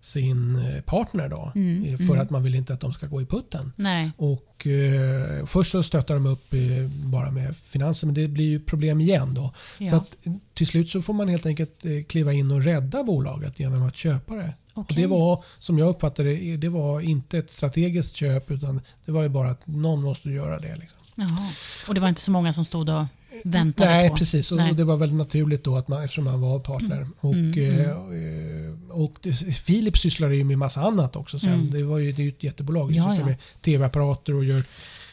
[0.00, 1.52] sin eh, partner då.
[1.54, 2.20] Mm, eh, För mm.
[2.20, 3.72] att man vill inte att de ska gå i putten.
[3.76, 4.10] Nej.
[4.16, 8.60] Och eh, Först så stöttar de upp eh, bara med finanser men det blir ju
[8.60, 9.52] problem igen då.
[9.78, 9.90] Ja.
[9.90, 10.16] Så att
[10.54, 13.96] till slut så får man helt enkelt eh, kliva in och rädda bolaget genom att
[13.96, 14.54] köpa det.
[14.74, 15.02] Och Okej.
[15.02, 19.22] det var, som jag uppfattade det, det var inte ett strategiskt köp utan det var
[19.22, 20.76] ju bara att någon måste göra det.
[20.76, 20.98] Liksom.
[21.14, 21.50] Jaha.
[21.88, 23.04] Och det var inte så många som stod och
[23.44, 24.16] väntade Nej, på?
[24.16, 24.52] precis.
[24.52, 24.74] Och Nej.
[24.74, 27.08] det var väl naturligt då att man, eftersom man var partner.
[27.20, 31.54] Och, Mm, eh, eh, och det, Philips sysslade ju med massa annat också sen.
[31.54, 31.70] Mm.
[31.70, 32.92] Det var ju det är ett jättebolag.
[32.92, 33.24] Ja, ja.
[33.26, 34.62] med tv-apparater och gör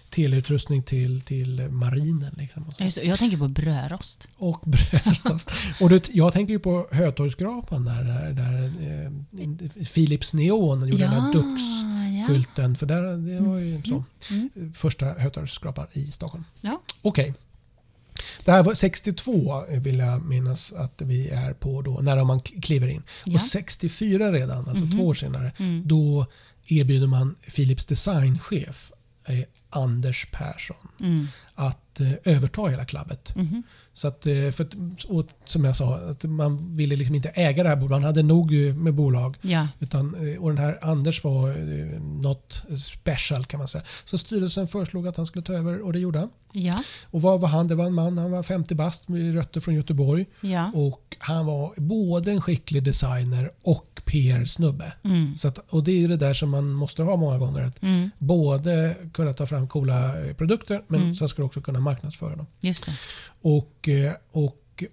[0.09, 2.35] teleutrustning till, till marinen.
[2.37, 2.73] Liksom och.
[2.79, 2.97] Ja, just.
[3.03, 4.27] Jag tänker på brödrost.
[4.37, 5.51] och brödrost.
[5.81, 8.63] och det, jag tänker ju på Hötorgsskrapan där, där, där
[9.81, 12.71] eh, Philips Neon gjorde den här Dux-skylten.
[12.71, 12.75] ja.
[12.77, 14.03] För där, det var ju så.
[14.29, 14.73] Mm.
[14.75, 16.43] Första Hötorgsskrapan i Stockholm.
[16.61, 16.81] Ja.
[17.01, 17.33] Okej.
[18.45, 22.87] Det här var 62 vill jag minnas att vi är på då när man kliver
[22.87, 23.03] in.
[23.25, 23.33] Ja.
[23.33, 24.97] Och 64 redan, alltså Mhm.
[24.97, 25.81] två år senare, Mm.
[25.87, 26.25] då
[26.67, 28.91] erbjuder man Philips designchef
[29.27, 31.27] eh, Anders Persson Mm.
[31.55, 33.35] att eh, överta hela klubbet.
[33.35, 33.63] Mhm.
[33.93, 34.67] Så att, eh, för,
[35.07, 37.91] och, som jag sa, att man ville liksom inte äga det här bolaget.
[37.91, 39.37] Man hade nog eh, med bolag.
[39.41, 39.67] Ja.
[39.79, 43.83] Utan, eh, och den här Anders var eh, något special kan man säga.
[44.05, 46.29] Så styrelsen föreslog att han skulle ta över och det gjorde han.
[46.55, 46.83] Ja.
[47.05, 47.67] Och vad var han?
[47.67, 50.25] Det var en man, han var 50 bast med rötter från Göteborg.
[50.41, 50.71] Ja.
[50.73, 54.93] Och han var både en skicklig designer och PR-snubbe.
[55.03, 55.37] Mm.
[55.37, 57.61] Så att, och det är det där som man måste ha många gånger.
[57.63, 58.09] Att Mm.
[58.17, 61.15] Både kunna ta fram coola produkter men Mm.
[61.15, 62.47] sen ska du också kunna marknadsföra dem.
[62.61, 62.91] Just det.
[63.41, 64.13] Och, eh,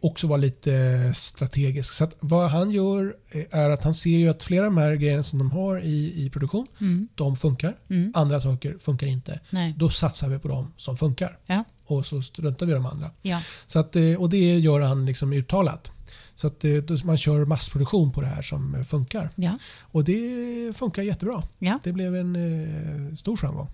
[0.00, 1.92] och också vara lite strategisk.
[1.92, 4.94] Så vad han gör eh, är att han ser ju att flera av de här
[4.94, 7.08] grejerna som de har i, i produktion, Mm.
[7.14, 7.76] de funkar.
[7.90, 8.12] Mm.
[8.14, 9.40] Andra saker funkar inte.
[9.50, 9.74] Nej.
[9.78, 11.38] Då satsar vi på de som funkar.
[11.46, 11.64] Ja.
[11.84, 13.10] Och så struntar vi i de andra.
[13.22, 13.42] Ja.
[13.66, 15.90] Så att, eh, och det gör han liksom uttalat.
[16.34, 16.70] Så att eh,
[17.04, 19.30] man kör massproduktion på det här som funkar.
[19.34, 19.58] Ja.
[19.80, 21.42] Och det funkar jättebra.
[21.58, 21.78] Ja.
[21.82, 23.68] Det blev en stor framgång.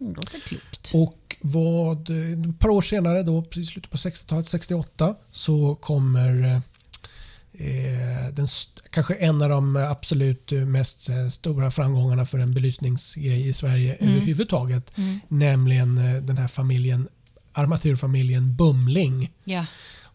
[0.00, 0.90] Mm, låter klokt.
[0.94, 6.44] Och vad, eh, ett par år senare, då, i slutet på 60-talet, 68, så kommer
[7.52, 8.46] eh, den,
[8.90, 13.94] kanske en av de absolut eh, mest eh, stora framgångarna för en belysningsgrej i Sverige
[13.94, 14.14] Mm.
[14.14, 14.98] överhuvudtaget.
[14.98, 15.20] Mm.
[15.28, 15.96] Nämligen
[16.26, 17.08] den här familjen,
[17.52, 19.32] armaturfamiljen Bumling.
[19.44, 19.66] Ja.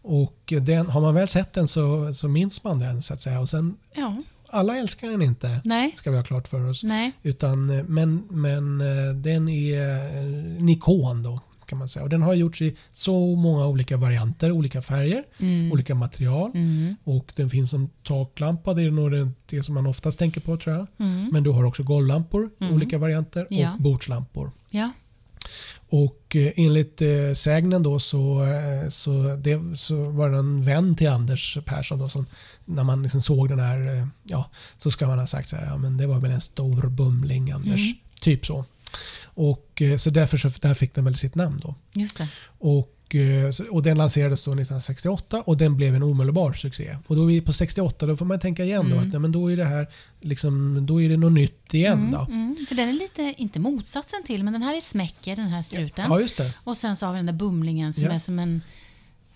[0.04, 3.40] Och den, har man väl sett den så, så minns man den så att säga.
[3.40, 4.20] Och sen, Ja.
[4.52, 5.92] Alla älskar den inte, Nej.
[5.96, 6.82] ska vi ha klart för oss.
[6.82, 7.12] Nej.
[7.22, 10.16] Utan, eh, men, men eh, den är eh,
[10.58, 12.02] en ikon då kan man säga.
[12.02, 15.72] Och den har gjorts i så många olika varianter, olika färger, Mm.
[15.72, 16.50] olika material.
[16.54, 16.96] Mm.
[17.04, 20.76] Och den finns som taklampa, det är nog det, som man oftast tänker på tror
[20.76, 20.86] jag.
[20.98, 21.28] Mm.
[21.32, 22.74] Men du har också golvlampor Mm.
[22.74, 23.72] olika varianter Ja.
[23.74, 24.50] och bordslampor.
[24.70, 24.90] Ja.
[25.94, 30.96] Och eh, enligt eh, sägnen då så, eh, så, det, så var det en vän
[30.96, 32.26] till Anders Persson då som
[32.64, 35.76] när man liksom såg den här, ja, så ska man ha sagt så här, ja
[35.76, 37.80] men det var väl en stor bumling Anders.
[37.80, 37.96] Mm.
[38.20, 38.64] Typ så.
[39.24, 41.74] Och så därför så där fick den väl sitt namn då.
[41.92, 42.28] Just det.
[42.58, 43.16] Och,
[43.70, 46.96] och den lanserades då 1968 och den blev en omedelbar succé.
[47.06, 49.14] Och då är vi på 68, då får man tänka igen då Mm.
[49.16, 49.88] att men då är det här
[50.20, 52.26] liksom, då är det något nytt igen Mm, då.
[52.32, 52.56] mm.
[52.68, 56.06] För den är lite, inte motsatsen till, men den här är smäcker, den här struten.
[56.10, 56.54] Ja, just det.
[56.64, 58.12] Och sen så har vi den där bumlingen som Ja.
[58.12, 58.60] är som en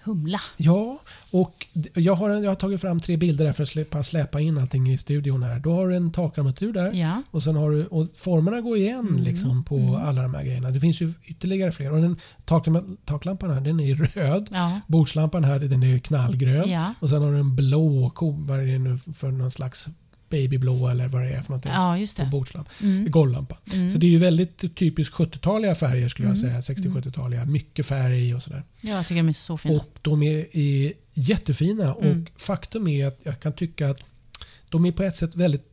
[0.04, 0.40] humla.
[0.56, 0.98] Ja,
[1.30, 4.58] och jag har, jag har tagit fram tre bilder där för att släppa, släpa in
[4.58, 5.58] allting i studion här.
[5.58, 7.22] Då har du en takarmatur där Ja.
[7.30, 9.22] och sen har du, och formerna går igen Mm.
[9.22, 10.70] liksom på alla de här grejerna.
[10.70, 11.92] Det finns ju ytterligare fler.
[11.92, 14.48] Och den taklam- taklampan här den är röd.
[14.50, 14.80] Ja.
[14.86, 16.70] Bordslampan här den är knallgrön.
[16.70, 16.94] Ja.
[17.00, 19.88] Och sen har du en blå, vad är det nu för någon slags
[20.28, 21.72] babyblå eller vad det är för någonting.
[21.72, 22.30] ja, just På det.
[22.30, 22.68] bordslamp.
[22.82, 23.10] Mm.
[23.10, 23.58] Golvlampan.
[23.74, 23.90] Mm.
[23.90, 26.62] Så det är ju väldigt typiskt 70-taliga färger skulle jag Mm.
[26.62, 26.76] säga.
[26.76, 27.44] 60-70-taliga.
[27.44, 28.64] Mycket färg och sådär.
[28.80, 29.74] Ja, jag tycker de är så fina.
[29.76, 32.20] Och de är, är jättefina Mm.
[32.22, 34.00] och faktum är att jag kan tycka att
[34.70, 35.64] de är på ett sätt väldigt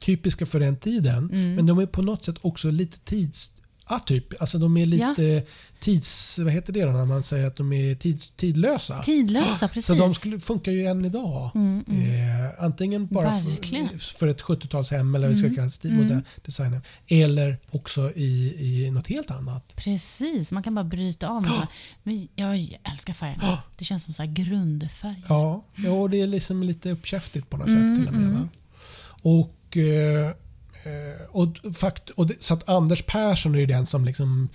[0.00, 1.30] typiska för den tiden.
[1.32, 1.54] Mm.
[1.54, 3.52] Men de är på något sätt också lite tids...
[3.92, 4.40] Atyp.
[4.40, 5.42] Alltså de är lite
[5.80, 6.38] tids...
[6.38, 9.02] Vad heter det då när man säger att de är tids, tidlösa?
[9.02, 9.86] Tidlösa, precis.
[9.86, 11.50] Så de skulle, funkar ju än idag.
[11.54, 12.44] Mm, mm.
[12.44, 15.70] Eh, antingen bara för, för ett 70-talshem eller vad vi ska Mm.
[15.70, 16.22] stilmodell
[16.58, 16.80] Mm.
[17.08, 19.76] Eller också i, i något helt annat.
[19.76, 21.66] Precis, man kan bara bryta av här.
[22.02, 23.42] Men jag älskar färgerna.
[23.44, 23.62] Ja.
[23.76, 25.22] Det känns som så här grundfärg.
[25.28, 28.04] Ja, ja och det är liksom lite uppkäftigt på något Mm, sätt.
[28.04, 28.48] Till och med, mm.
[29.22, 30.30] Och, eh,
[31.30, 34.48] och, fakt, och det, så att Anders Persson är ju den som liksom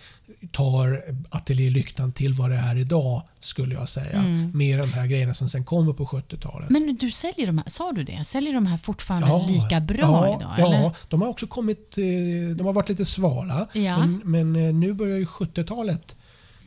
[0.52, 4.20] tar ateljélyktan till vad det är idag skulle jag säga.
[4.20, 4.52] Mm.
[4.54, 6.70] Med de här grejerna som sen kommer på 70-talet.
[6.70, 8.24] Men du säljer de här, sa du det?
[8.24, 10.54] Säljer de här fortfarande lika bra ja, idag?
[10.58, 10.92] Ja, eller?
[11.08, 13.68] de har också kommit, eh, de har varit lite svala.
[13.74, 14.00] Ja.
[14.00, 16.16] Men, men eh, nu börjar ju 70-talet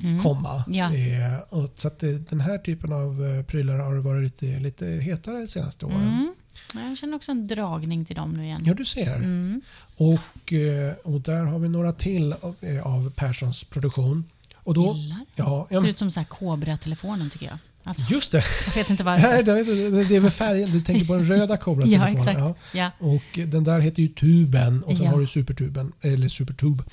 [0.00, 0.22] Mm.
[0.22, 0.64] komma.
[0.68, 0.94] Ja.
[0.94, 5.38] Eh, så att eh, den här typen av eh, prylar har varit lite, lite hetare
[5.38, 6.08] de senaste åren.
[6.08, 6.34] Mm.
[6.74, 8.62] Jag känner också en dragning till dem nu igen.
[8.66, 9.16] Ja, du ser.
[9.16, 9.60] Mm.
[9.96, 14.24] Och, eh, och där har vi några till av, eh, av Perssons produktion.
[14.56, 15.18] Och då, Gillar.
[15.36, 17.58] ja, ja, Ser ut som Cobra-telefonen tycker jag.
[17.84, 18.42] Alltså, just det.
[18.66, 19.42] jag vet inte Nej, varför.
[19.42, 20.70] det, det, det är väl färgen.
[20.72, 22.16] Du tänker på den röda Ja, Cobra-telefonen.
[22.16, 22.40] exakt.
[22.74, 22.90] Ja.
[22.98, 25.12] Och den där heter ju Tuben och sen Ja.
[25.12, 26.84] har du Supertuben, eller Supertube.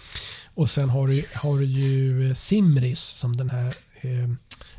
[0.53, 3.67] Och sen har du, har du ju eh, Simris som den här
[4.01, 4.29] eh,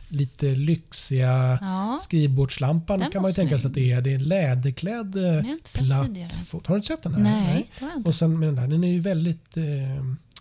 [0.09, 1.99] lite lyxiga Ja.
[2.03, 4.01] skrivbordslampan Den kan man ju tänka sig att det är.
[4.01, 5.43] Det är en läderklädd eh,
[5.75, 6.67] platt fot.
[6.67, 7.23] Har du inte sett den här?
[7.23, 8.09] Nej, det har jag inte.
[8.09, 9.65] Och sen med den där, den är ju väldigt eh,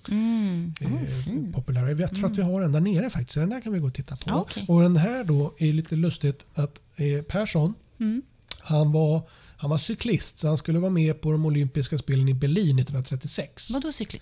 [0.10, 0.74] Mm.
[0.82, 1.96] Oh, populär.
[2.02, 3.36] Jag tror att vi har den där nere faktiskt.
[3.36, 4.32] Den där kan vi gå och titta på.
[4.36, 4.66] Okej.
[4.68, 8.22] Och den här då är lite lustigt att eh, Persson, Mm.
[8.62, 9.22] han var,
[9.58, 13.72] han var cyklist så han skulle vara med på de olympiska spelen i Berlin 1936.
[13.72, 14.22] Vadå cykling?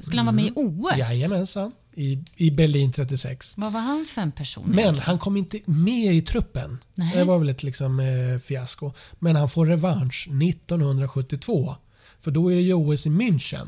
[0.00, 0.92] Skulle han vara med i OS?
[0.94, 0.98] Mm.
[0.98, 3.54] Jajamensan, i, i Berlin 36.
[3.56, 4.64] Vad var han för en person?
[4.68, 5.06] Men egentligen?
[5.06, 6.78] han kom inte med i truppen.
[6.94, 7.12] Nej.
[7.14, 8.92] Det var väl ett liksom, eh, fiasko.
[9.18, 11.76] Men han får revansch 1972.
[12.20, 13.66] För då är det ju OS i München.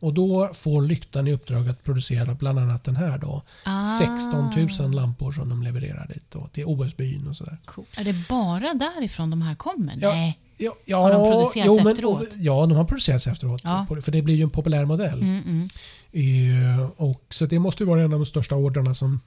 [0.00, 3.42] Och då får lyktan i uppdrag att producera bland annat den här då.
[3.64, 3.98] Ah.
[3.98, 7.58] 16 000 lampor som de levererar dit då, till OS-byn och sådär.
[7.64, 7.84] Cool.
[7.96, 9.98] Är det bara därifrån de här kommer?
[10.00, 10.12] Ja.
[10.12, 10.38] Nej.
[10.56, 12.28] Ja, ja, Har de producerats jo, men- efteråt?
[12.36, 13.60] Ja, de har producerats efteråt.
[13.64, 13.86] Ja.
[14.02, 15.22] För det blir ju en populär modell.
[15.22, 15.68] Mm, mm.
[16.12, 19.20] Eh, och, så det måste ju vara en av de största orderna som,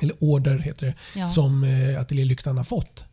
[0.00, 1.28] eller order heter det, Ja.
[1.28, 3.04] som eh, Ateljé Lyktan har fått.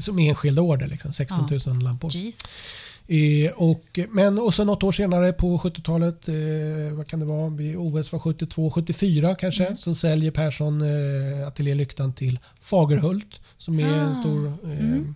[0.00, 2.10] Som enskilda order, liksom, 16 000 lampor.
[2.16, 2.38] Jeez.
[3.06, 6.34] Eh, och, men och så något år senare på 70-talet, eh,
[6.96, 7.46] vad kan det vara,
[7.78, 9.76] OS var 72, 74 kanske, Mm.
[9.76, 14.14] så säljer Persson eh, Ateljé Lyktan till Fagerhult som är en Ah.
[14.14, 15.14] stor eh, Mm.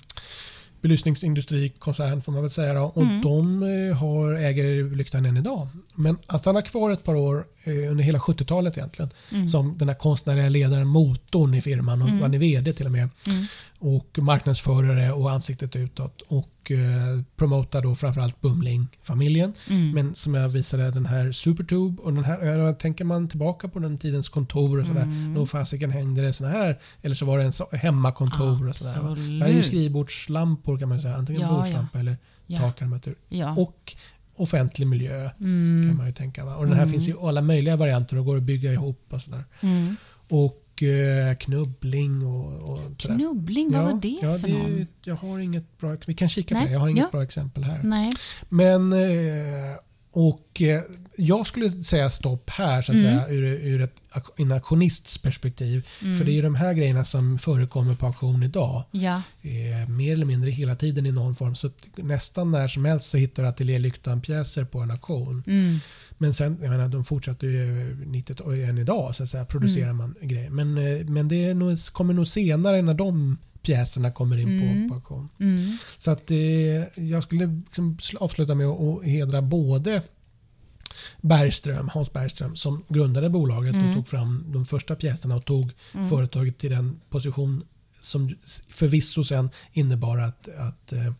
[0.80, 2.74] belysningsindustrikoncern får man väl säga.
[2.74, 2.82] Då.
[2.82, 3.20] Och Mm.
[3.20, 5.68] de eh, har, äger lyktan än idag.
[5.94, 9.10] Men han stannar kvar ett par år eh, under hela 70-talet egentligen.
[9.32, 9.48] Mm.
[9.48, 12.20] Som den här konstnärliga ledaren, motorn i firman och Mm.
[12.20, 13.08] var ni VD till och med.
[13.28, 13.44] Mm.
[13.78, 16.22] Och marknadsförare och ansiktet utåt.
[16.28, 19.52] Och eh, promotar då framförallt Bumling-familjen.
[19.70, 19.90] Mm.
[19.90, 23.78] Men som jag visade den här Supertube och den här, ja, tänker man tillbaka på
[23.78, 25.02] den tidens kontor och sådär.
[25.02, 25.34] Mm.
[25.34, 26.80] Nog fasiken hängde det såna här.
[27.02, 29.10] Eller så var det en så, hemmakontor och sådär.
[29.10, 29.40] Absolut.
[29.40, 31.16] Det här är ju skrivbordslampor kan man säga.
[31.16, 32.58] Antingen Ja, bordslampa eller Ja.
[32.58, 33.14] takarmatur.
[33.28, 33.54] Ja.
[33.56, 33.96] Och
[34.36, 35.96] offentlig miljö kan Mm.
[35.96, 36.44] man ju tänka.
[36.44, 36.56] Va?
[36.56, 36.92] Och den här Mm.
[36.92, 39.44] finns i alla möjliga varianter och går att bygga ihop och sådär.
[39.60, 39.96] Mm.
[40.28, 42.98] Och eh, knubbling och, och.
[42.98, 44.86] Knubbling, vad var det ja, för det, någon?
[45.04, 46.72] Jag har inget bra, vi kan kika Nej, på det.
[46.72, 47.08] Jag har inget ja.
[47.12, 47.80] bra exempel här.
[47.82, 48.10] Nej.
[48.48, 49.76] Men eh,
[50.10, 50.82] och eh,
[51.16, 53.10] jag skulle säga stopp här så att Mm.
[53.10, 53.94] säga, ur, ur ett
[54.36, 55.86] en auktionists perspektiv.
[56.02, 56.18] Mm.
[56.18, 58.84] För det är ju de här grejerna som förekommer på auktion idag.
[58.90, 59.22] Ja.
[59.42, 61.54] Eh, mer eller mindre hela tiden i någon form.
[61.54, 65.42] Så nästan när som helst så hittar du Ateljé Lyktan-pjäser på en auktion.
[65.46, 65.78] Mm.
[66.18, 69.90] Men sen, jag menar, de fortsätter ju 90 och än idag så att säga, producerar
[69.90, 69.96] Mm.
[69.96, 70.50] man grejer.
[70.50, 74.82] Men, eh, men det nog, kommer nog senare när de pjäserna kommer in Mm.
[74.82, 75.28] på, på auktion.
[75.40, 75.76] Mm.
[75.98, 76.36] Så att eh,
[77.08, 80.02] jag skulle liksom sl- avsluta med att, att hedra både
[81.20, 83.88] Bergström, Hans Bergström som grundade bolaget Mm.
[83.88, 86.08] och tog fram de första pjäserna och tog Mm.
[86.08, 87.64] företaget till den position
[88.00, 88.34] som
[88.68, 91.12] förvisso sen innebar att, att, eh,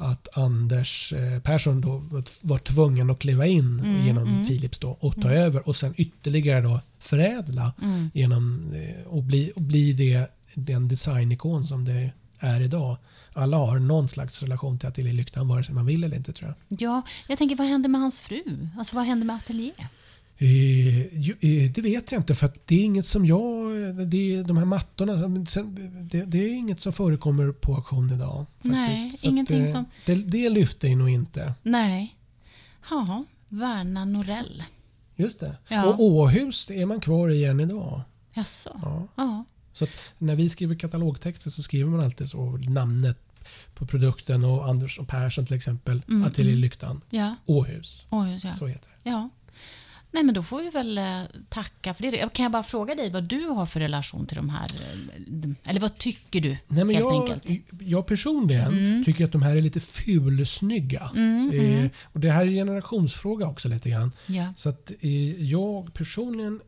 [0.00, 2.02] att Anders eh, Persson då
[2.40, 4.46] var- tvungen att kliva in Mm, genom mm.
[4.46, 8.10] Philips då och ta över och sen ytterligare då förädla Mm.
[8.14, 12.96] genom, eh, och, bli, och bli det, den designikon som det är idag.
[13.32, 16.54] Alla har någon slags relation till Ateljé Lyktan vare sig man vill eller inte tror
[16.68, 16.82] jag.
[16.82, 18.42] Ja, jag tänker vad hände med hans fru?
[18.78, 19.74] Alltså vad hände med Atelier?
[20.40, 23.70] Eh, eh, det vet jag inte för det är inget som jag...
[24.08, 25.28] Det är, de här mattorna,
[26.10, 28.46] det, det är inget som förekommer på auktion idag.
[28.56, 28.72] Faktiskt.
[28.72, 31.54] Nej, Så ingenting eh, som- Det, det lyfte nog inte.
[31.62, 32.16] Nej.
[32.90, 34.62] Ja, Verna Norell.
[35.16, 35.56] Just det.
[35.68, 35.84] Ja.
[35.86, 38.00] Och Åhus det är man kvar i än idag.
[38.34, 38.80] Jaså?
[38.82, 39.08] Ja.
[39.16, 39.44] Ja.
[39.72, 39.86] Så
[40.18, 43.18] när vi skriver katalogtexter så skriver man alltid så namnet
[43.74, 46.02] på produkten och Anders och Persson till exempel.
[46.08, 46.60] Mm, Ateljé mm.
[46.62, 47.00] Lyktan.
[47.10, 47.34] Ja.
[47.46, 48.06] Åhus.
[48.10, 48.52] Oj, ja.
[48.52, 49.10] Så heter det.
[49.10, 49.28] ja.
[50.10, 52.32] Nej, men då får vi väl eh, tacka för det.
[52.32, 54.64] Kan jag bara fråga dig vad du har för relation till de här?
[54.64, 56.48] eh, Eller vad tycker du?
[56.48, 57.62] Nej, men helt jag, enkelt.
[57.80, 61.10] jag personligen tycker att de här är lite fulsnygga.
[61.16, 61.90] Mm, Eh, mm.
[62.12, 64.12] och det här är en generationsfråga också lite grann.
[64.26, 64.52] Ja.
[64.56, 66.60] Så att eh, jag personligen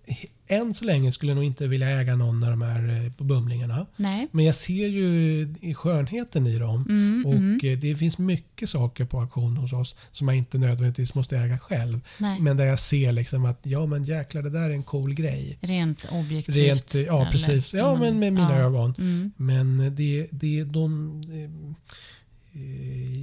[0.50, 3.24] än så länge skulle jag nog inte vilja äga någon av de här eh, på
[3.24, 3.86] bumlingarna.
[3.96, 4.28] Nej.
[4.30, 6.86] Men jag ser ju skönheten i dem.
[6.88, 7.80] Mm, och mm.
[7.80, 12.00] det finns mycket saker på auktion hos oss som jag inte nödvändigtvis måste äga själv.
[12.18, 12.40] Nej.
[12.40, 15.58] Men där jag ser liksom att ja men jäklar det där är en cool grej.
[15.60, 16.56] Rent objektivt.
[16.56, 17.74] Rent, eh, ja eller precis.
[17.74, 18.64] Ja inom- men med mina ja.
[18.64, 18.94] ögon.
[18.98, 19.32] Mm.
[19.36, 21.20] Men det, det de...
[21.30, 21.50] eh,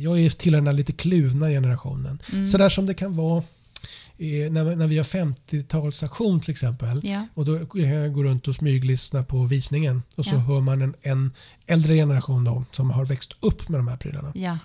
[0.04, 2.20] Jag är tillhör den här lite kluvna generationen.
[2.34, 2.46] Mm.
[2.46, 3.44] Sådär som det kan vara
[4.18, 7.02] när, när vi har 50-talsaktion till exempel.
[7.08, 7.28] Ja.
[7.34, 10.04] Och då kan jag gå runt och smyglyssna på visningen.
[10.16, 10.40] Och så Ja.
[10.40, 11.34] hör man en, en
[11.68, 14.32] äldre generation då, som har växt upp med de här prylarna.
[14.36, 14.58] ja.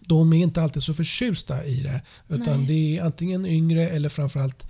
[0.00, 2.00] De är inte alltid så förtjusta i det.
[2.28, 2.66] Utan Nej.
[2.66, 4.66] det är antingen yngre eller framförallt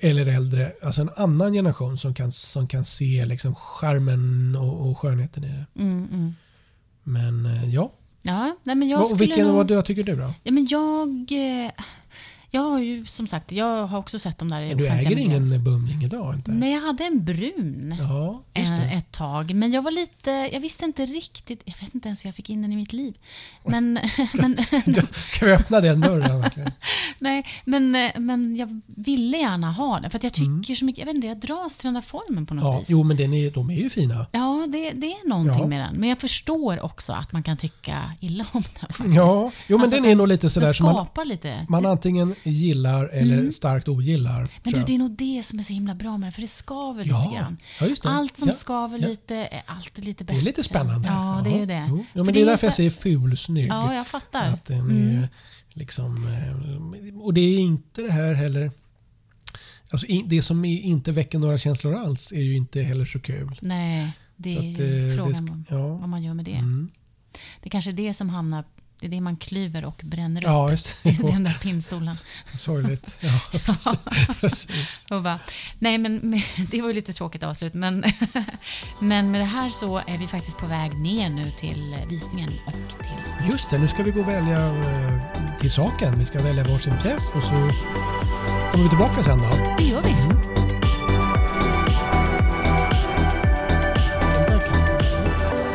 [0.00, 4.98] eller äldre, alltså en annan generation som kan, som kan se liksom charmen och, och
[4.98, 5.82] skönheten i det.
[5.82, 6.34] Mm, mm.
[7.02, 9.56] Men eh, ja, Ja, nej, men jag skulle vilken, nog...
[9.56, 10.34] vad, vad tycker du då?
[10.42, 11.32] Ja, men jag...
[12.50, 15.18] Jag har ju som sagt, jag har också sett dem där i Men du äger
[15.18, 16.50] ingen Bumling idag inte?
[16.50, 19.54] Nej, jag hade en brun Ja, eh, ett tag.
[19.54, 22.50] Men jag var lite, jag visste inte riktigt, jag vet inte ens hur jag fick
[22.50, 23.14] in den i mitt liv.
[23.64, 23.98] Men,
[24.34, 24.58] men,
[25.12, 26.70] Ska vi öppna den dörren verkligen?
[27.18, 30.10] Nej, men, eh, men jag ville gärna ha den.
[30.10, 30.64] För jag tycker Mm.
[30.76, 32.90] så mycket, jag vet inte, jag dras till den där formen på något Ja, vis.
[32.90, 34.26] jo men den är, de är ju fina.
[34.32, 35.66] Ja, det, det är någonting Ja.
[35.66, 35.94] med den.
[35.96, 38.88] Men jag förstår också att man kan tycka illa om den.
[38.92, 39.14] Faktiskt.
[39.16, 41.66] Ja, jo men Alltså, den är nog lite sådär som man, skapar lite.
[41.68, 44.48] man antingen gillar eller starkt ogillar.
[44.62, 46.46] Men du, det är nog det som är så himla bra med den, för det
[46.46, 47.56] skaver Ja, lite grann.
[47.80, 48.08] ja, just det.
[48.08, 50.40] Allt som Ja, skaver lite är alltid lite Det bättre.
[50.40, 51.08] är lite spännande.
[51.08, 51.86] Ja, det är det.
[51.88, 53.68] Jo, ja, För men det är därför jag så- säger fulsnygg.
[53.68, 54.48] Ja, jag fattar.
[54.48, 55.26] Att den Mm.
[55.78, 58.70] Är liksom, eh, och det är inte det här heller.
[59.90, 63.58] Alltså, det som är- inte väcker några känslor alls är ju inte heller så kul.
[63.62, 65.88] Nej, det är att, ju eh, frågan sk- om ja.
[65.96, 66.52] vad man gör med det.
[66.54, 66.90] Mm.
[67.62, 68.64] Det kanske är det som hamnar,
[69.00, 70.46] det är det man klyver och bränner upp.
[70.46, 71.10] Ja, just det.
[71.10, 72.16] Den där pinnstolen.
[72.58, 73.18] Sorgligt.
[73.28, 73.98] Ja, precis.
[74.40, 75.06] precis.
[75.10, 75.38] Och bara,
[75.78, 76.20] nej men
[76.70, 78.04] det var ju lite tråkigt avslut men,
[79.00, 82.72] men med det här så är vi faktiskt på väg ner nu till visningen och
[83.04, 83.48] till...
[83.50, 86.18] Just det, nu ska vi gå och välja eh, till saken.
[86.18, 87.48] Vi ska välja varsin pjäs och så
[88.70, 89.74] kommer vi tillbaka sen då.
[89.78, 90.10] Det gör vi.
[90.10, 90.58] Mm.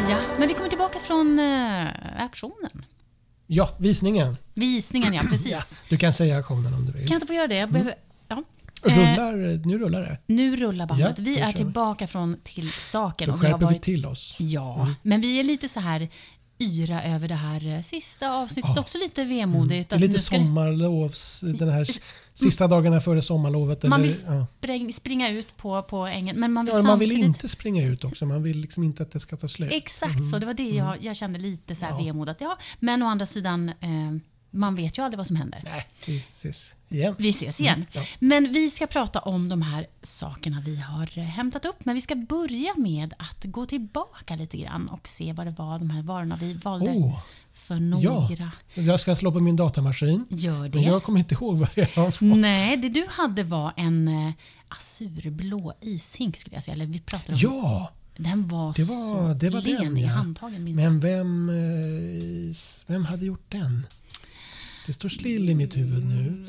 [0.09, 1.87] Ja, men vi kommer tillbaka från eh,
[2.23, 2.85] auktionen.
[3.55, 4.37] Ja, visningen.
[4.53, 5.81] Visningen, ja Ja, precis.
[5.89, 7.01] du kan säga aktionen om du vill.
[7.07, 7.55] Kan jag inte få göra det?
[7.55, 7.95] Jag behöver,
[8.27, 8.43] ja.
[8.87, 10.17] Eh, Rullar, nu rullar det.
[10.25, 11.13] nu rullar bandet.
[11.17, 11.53] Ja, vi är vi.
[11.53, 13.27] tillbaka från till saken.
[13.27, 14.35] Då och vi har skärper vi varit, till oss.
[14.39, 16.09] ja, men vi är lite så här
[16.59, 18.71] yra över det här eh, sista avsnittet.
[18.75, 18.81] Ja.
[18.81, 19.89] Också lite vemodigt.
[19.89, 21.41] Det är att lite sommarlovs...
[21.41, 21.87] Den här
[22.33, 23.83] sista dagarna före sommarlovet.
[23.83, 24.45] Man eller- vill ja.
[24.59, 28.03] spräng, springa ut på, på ängen, men man vill Ja, man vill inte springa ut
[28.03, 28.25] också.
[28.25, 29.73] Man vill liksom inte att det ska ta slut.
[29.73, 32.05] Exakt så, det var det jag, jag kände lite så här Mm.
[32.05, 32.13] Ja.
[32.13, 32.29] vemod.
[32.29, 34.17] Att, ja, men å andra sidan, eh,
[34.53, 35.61] man vet ju aldrig vad som händer.
[35.63, 37.15] Nej, vi ses igen.
[37.17, 37.75] Vi ses igen.
[37.75, 38.01] Mm, ja.
[38.19, 41.85] Men vi ska prata om de här sakerna vi har hämtat upp.
[41.85, 45.79] Men vi ska börja med att gå tillbaka lite grann och se vad det var
[45.79, 47.19] de här varorna vi valde Åh,
[47.53, 48.51] för några.
[48.73, 50.25] jag ska slå på min datamaskin.
[50.29, 50.77] Gör det.
[50.77, 52.37] Men jag kommer inte ihåg vad jag har fått.
[52.37, 54.33] Nej, det du hade var en eh,
[54.67, 56.75] azurblå ishink skulle jag säga.
[56.75, 57.39] Eller vi pratade om.
[57.41, 60.09] Ja, Den var, det var, så det var len den i ja.
[60.09, 60.75] handtagen minns.
[60.81, 62.55] Men vem, eh,
[62.87, 63.87] vem hade gjort den?
[64.85, 66.45] Det står still i mitt huvud nu.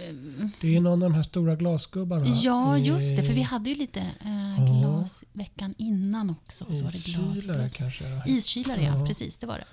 [0.60, 2.26] Det är någon av de här stora glasgubbarna.
[2.42, 3.22] Ja, just det.
[3.22, 4.64] För vi hade ju lite eh, Ja.
[4.80, 6.64] glas veckan innan också.
[6.64, 7.72] Och så var det glas, Iskylare glas.
[7.74, 8.08] kanske.
[8.08, 8.22] ja.
[8.26, 8.98] Iskylare, ja.
[8.98, 9.06] Ja.
[9.06, 9.64] Precis, det var det.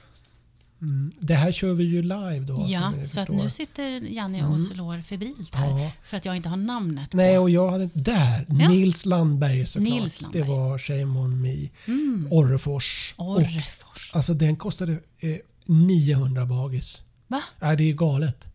[0.81, 1.11] Mm.
[1.19, 2.65] Det här kör vi ju live då.
[2.67, 5.79] ja, så att nu sitter Janne och slår febrilt här.
[5.79, 5.91] Ja.
[6.03, 7.41] För att jag inte har namnet Nej, på.
[7.41, 7.89] och jag hade...
[7.93, 8.45] Där!
[8.49, 8.69] Ja.
[8.69, 9.89] Nils Landberg såklart.
[9.93, 10.43] Nils Landberg.
[10.43, 11.69] Det var Shame on me.
[11.87, 12.27] Mm.
[12.31, 13.13] Orrefors.
[13.17, 14.11] Och, Orrefors.
[14.13, 17.03] alltså den kostade eh, 900 bagis.
[17.31, 17.41] Va?
[17.59, 18.47] Nej, det är galet.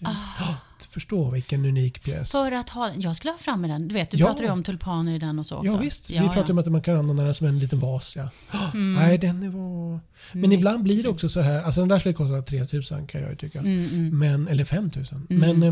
[0.00, 0.54] Det, ah.
[0.90, 2.30] Förstå vilken unik pjäs.
[2.30, 2.94] För att ha.
[2.94, 3.88] Jag skulle ha framme den.
[3.88, 4.26] Du vet, du Ja.
[4.26, 5.72] pratade ju om tulpaner i den och så också.
[5.72, 8.16] Ja visst, vi pratade om att man kan använda den som en liten vas.
[8.16, 8.28] Ja.
[8.74, 10.00] Nej, den var...
[10.32, 11.62] Men Mycket ibland blir det också så här.
[11.62, 13.58] Alltså den där skulle kosta 3000 kan jag ju tycka.
[13.58, 14.18] Mm, mm.
[14.18, 15.26] Men, eller 5000.
[15.28, 15.62] Men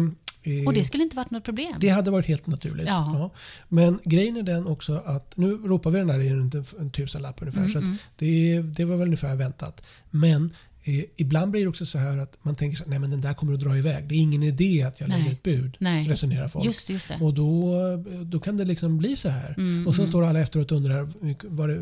[0.43, 1.73] eh, Och det skulle inte varit något problem.
[1.79, 2.87] det hade varit helt naturligt.
[2.87, 3.13] Ja.
[3.19, 3.31] Ja.
[3.69, 7.43] Men grejen är den också att nu ropar vi den där i en, en tusenlapp
[7.43, 7.61] ungefär.
[7.61, 7.85] Mm, så att
[8.17, 9.83] det, det var väl ungefär väntat.
[10.11, 10.53] Men
[10.85, 13.21] eh, ibland blir det också så här att man tänker så här, nej men den
[13.21, 14.09] där kommer att dra iväg.
[14.09, 15.19] Det är ingen idé att jag Nej.
[15.19, 15.77] lägger ett bud.
[15.79, 16.09] Nej.
[16.09, 16.65] Resonerar folk.
[16.65, 17.25] Just just det.
[17.25, 17.77] Och då,
[18.25, 19.55] då kan det liksom bli så här.
[19.59, 20.09] Mm, och sen mm.
[20.09, 21.09] står alla efteråt och undrar
[21.49, 21.75] var det,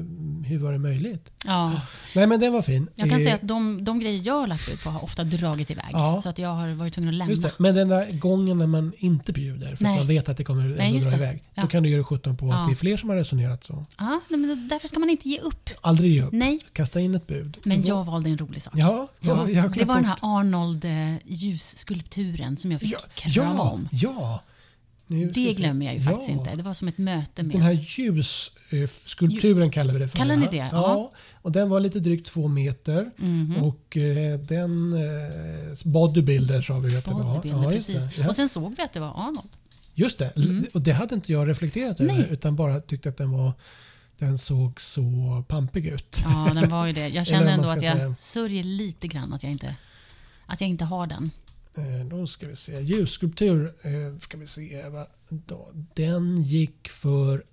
[0.49, 1.33] hur var det möjligt?
[1.47, 1.81] Ja.
[2.15, 2.89] Nej men den var fin.
[2.95, 5.25] Jag kan Eh, säga att de, de grejer jag har lagt ut på har ofta
[5.25, 5.91] dragit iväg.
[5.93, 6.21] Ja.
[6.23, 7.31] Så att jag har varit tvungen att lämna.
[7.31, 7.53] Just det.
[7.59, 9.93] Men den där gången när man inte bjuder för Nej.
[9.93, 11.23] att man vet att det kommer Nej, just dra det.
[11.23, 11.43] iväg.
[11.55, 11.63] Ja.
[11.63, 13.87] Då kan du göra 17 på att det är fler som har resonerat så.
[13.99, 15.71] Ja, men därför ska man inte ge upp.
[15.81, 16.33] Aldrig ge upp.
[16.33, 17.57] Nej, Kasta in ett bud.
[17.65, 18.73] men jag valde en rolig sak.
[18.77, 22.99] Ja, ja, jag har det var den här Arnold eh, ljusskulpturen som jag fick Ja,
[23.15, 23.89] krama ja, om.
[23.93, 24.43] ja.
[25.35, 26.35] Det glömmer jag ju faktiskt Ja.
[26.39, 26.55] inte.
[26.57, 27.53] Det var som ett möte med...
[27.53, 27.73] Den här
[28.71, 30.19] ljusskulpturen kallar vi det för.
[30.19, 30.57] Kallar ni det?
[30.57, 30.69] Ja.
[30.73, 31.11] Ja.
[31.43, 33.11] Och den var lite drygt två meter.
[33.17, 33.57] Mhm.
[33.63, 35.01] Och eh, den eh,
[35.85, 37.41] bodybuilder sa vi att det var.
[37.45, 38.05] Ja, precis.
[38.05, 38.21] det.
[38.23, 38.29] Ja.
[38.29, 39.49] Och sen såg vi att det var Arnold.
[39.95, 40.33] Just det.
[40.75, 42.13] Och det hade inte jag reflekterat över.
[42.13, 42.27] Nej.
[42.31, 43.53] Utan bara tyckte att den var
[44.21, 46.21] den såg så pampig ut.
[46.25, 47.09] Ja, den var ju det.
[47.09, 48.15] Jag känner ändå att jag säga.
[48.17, 49.77] sörjer lite grann att jag inte,
[50.47, 51.31] att jag inte har den.
[51.75, 52.81] Eh, Då ska vi se.
[52.81, 53.67] Ljusskulptur.
[53.83, 54.83] eh, Ska vi se.
[55.29, 55.69] då.
[55.95, 57.45] Den gick för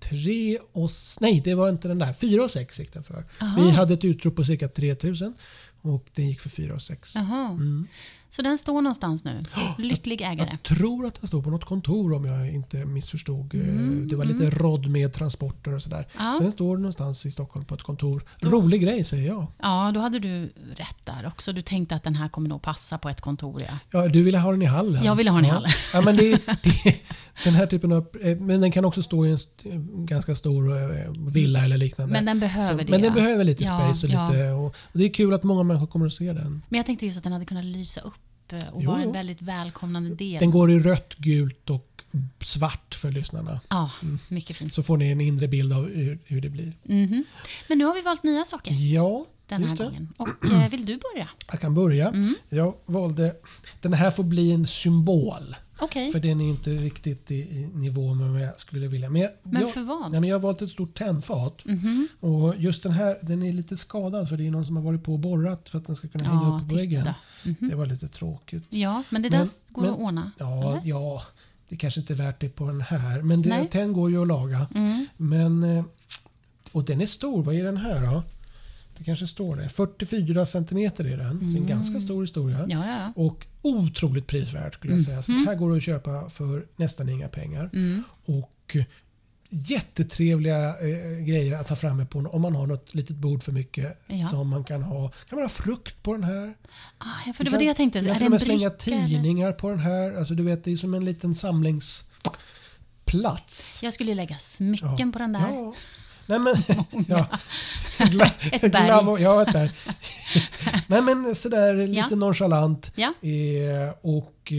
[0.00, 0.90] tre och...
[1.20, 2.12] Nej, det var inte den där.
[2.12, 3.24] Fyra och sex gick den för.
[3.40, 3.62] Aha.
[3.62, 5.34] Vi hade ett utrop på cirka 3000
[5.82, 7.16] och den gick för fyra och sex.
[7.16, 7.86] Mm.
[8.36, 9.40] Så den står någonstans nu.
[9.78, 10.48] Lycklig ägare.
[10.50, 13.54] Jag tror att den står på något kontor om jag inte missförstod.
[13.54, 16.08] Eh, Mm, Det var lite rodd med transporter och sådär.
[16.18, 16.34] Ja.
[16.38, 18.22] Så den står någonstans i Stockholm på ett kontor.
[18.42, 19.46] Rolig grej säger jag.
[19.62, 21.52] Ja, då hade du rätt där också.
[21.52, 23.62] Du tänkte att den här kommer nog passa på ett kontor.
[23.68, 23.78] Ja.
[23.90, 25.04] Ja, du ville ha den i hallen?
[25.04, 25.70] Jag ville ha den i hallen.
[25.92, 26.30] Ja, men det,
[26.62, 26.96] det,
[27.44, 28.06] den här typen av...
[28.22, 29.38] eh, Men den kan också stå i en
[30.06, 32.12] ganska stor eh, villa eller liknande.
[32.12, 32.90] Men den behöver Så, det.
[32.90, 35.62] Men den behöver lite Ja, space och, lite, och, och det är kul att många
[35.62, 36.62] människor kommer att se den.
[36.68, 38.14] Men jag tänkte just att den hade kunnat lysa upp
[38.72, 40.40] och Jo, vara en väldigt välkomnande del.
[40.40, 42.04] Den går i rött, gult och
[42.42, 43.60] svart för lyssnarna.
[43.68, 43.90] Ja,
[44.28, 44.72] mycket fint.
[44.72, 46.72] Så får ni en inre bild av hur, hur det blir.
[46.82, 47.24] Mhm.
[47.68, 50.12] Men nu har vi valt nya saker Ja, den här gången.
[50.16, 51.28] Och eh, vill du börja?
[51.50, 52.08] Jag kan börja.
[52.08, 52.34] Mm.
[52.48, 53.34] Jag valde...
[53.80, 55.56] Den här får bli en symbol.
[55.78, 59.10] Okej, För den är inte riktigt i, i nivå med vad jag skulle vilja.
[59.10, 60.10] Men, jag, men jag, för vad?
[60.12, 61.64] nej, men jag har valt ett stort tändfat.
[61.64, 62.08] Mhm.
[62.20, 65.04] Och just den här den är lite skadad för det är någon som har varit
[65.04, 67.02] på och borrat för att den ska kunna hänga Ja, upp på väggen.
[67.02, 67.14] titta.
[67.60, 67.68] Mhm.
[67.70, 68.64] Det var lite tråkigt.
[68.70, 70.30] Ja, men det Men- där går men- att ordna.
[70.38, 70.80] Ja, eller?
[70.84, 71.22] ja,
[71.68, 73.22] det kanske inte är värt det på den här.
[73.22, 74.66] Men det, den går ju att laga.
[74.74, 75.06] Mm.
[75.16, 75.84] Men, eh,
[76.72, 77.42] och den är stor.
[77.42, 78.22] Vad är den här då?
[78.98, 79.68] Det kanske står det.
[79.68, 81.38] 44 centimeter är den.
[81.40, 81.66] Så en Mm.
[81.66, 82.66] ganska stor historia.
[82.68, 83.12] Ja, ja, ja.
[83.22, 85.22] Och otroligt prisvärd skulle jag säga.
[85.22, 87.70] Så det här går att köpa för nästan inga pengar.
[87.72, 88.02] Mm.
[88.24, 88.76] Och
[89.48, 93.98] jättetrevliga eh, grejer att ta fram på om man har något litet bord för mycket.
[94.06, 94.26] Ja.
[94.26, 95.08] Som man kan ha.
[95.28, 96.54] Kan man ha frukt på den här?
[96.98, 98.00] Ah, ja, för det var det jag tänkte.
[98.00, 100.12] Du kan Är till och med slänga tidningar på den här.
[100.14, 103.80] Alltså du vet, det är som en liten samlingsplats.
[103.82, 105.40] Jag skulle lägga smycken på den där.
[105.40, 105.74] Ja.
[106.26, 106.54] Nej men,
[107.08, 107.26] ja.
[108.10, 108.70] Gla, Ett berg.
[108.88, 109.70] glamour- ja, ett berg.
[110.86, 112.16] Nej men sådär lite Ja.
[112.16, 112.92] nonchalant.
[112.94, 113.12] Ja.
[113.22, 114.52] Eh, och,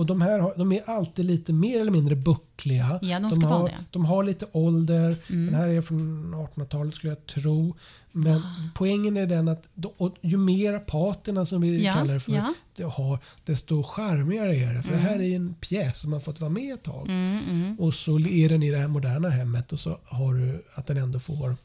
[0.00, 2.98] och de här har, de är alltid lite mer eller mindre buckliga.
[3.02, 3.74] Ja, de ska har, vara det.
[3.74, 3.84] Mm.
[3.90, 5.16] de har lite ålder.
[5.28, 7.76] Den här är från 1800-talet skulle jag tro.
[8.12, 8.42] Men
[8.74, 9.66] poängen är den att
[10.20, 12.54] ju mer patina som vi Ja, kallar det för ja.
[12.76, 14.82] det har, desto charmigare är det.
[14.82, 17.08] För det här är en pjäs som har fått vara med ett tag.
[17.08, 17.80] Mm, mm.
[17.80, 20.96] Och så är den i det här moderna hemmet och så har du att den
[20.96, 21.56] ändå får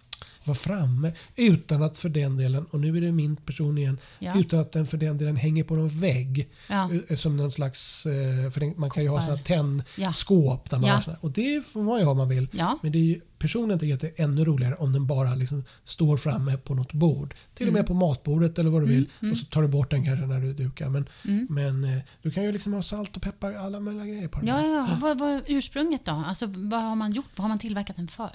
[0.47, 4.39] vara framme utan att för den delen, och nu är det min person igen, Ja.
[4.39, 6.49] utan att den för den delen hänger på någon vägg.
[6.69, 6.89] Ja.
[7.09, 9.43] eh, Som någon slags, eh, för man kan ju ha sådana Ja.
[9.45, 12.47] tändskåp där man har såna, och det får man ju ha om man vill.
[12.81, 15.63] Men det är ju, personligen tycker att det är ännu roligare om den bara liksom
[15.83, 17.33] står framme på något bord.
[17.53, 17.79] Till och Mm.
[17.79, 19.09] med på matbordet eller vad du vill.
[19.31, 20.89] Och så tar du bort den kanske när du dukar.
[20.89, 21.47] Men, Mm.
[21.49, 24.47] men eh, du kan ju liksom ha salt och peppar, alla möjliga grejer på den
[24.47, 24.97] Ja, ja.
[25.01, 26.11] Vad vad är ursprunget då?
[26.11, 27.25] Alltså, vad har man gjort?
[27.35, 28.31] Vad har man tillverkat den för?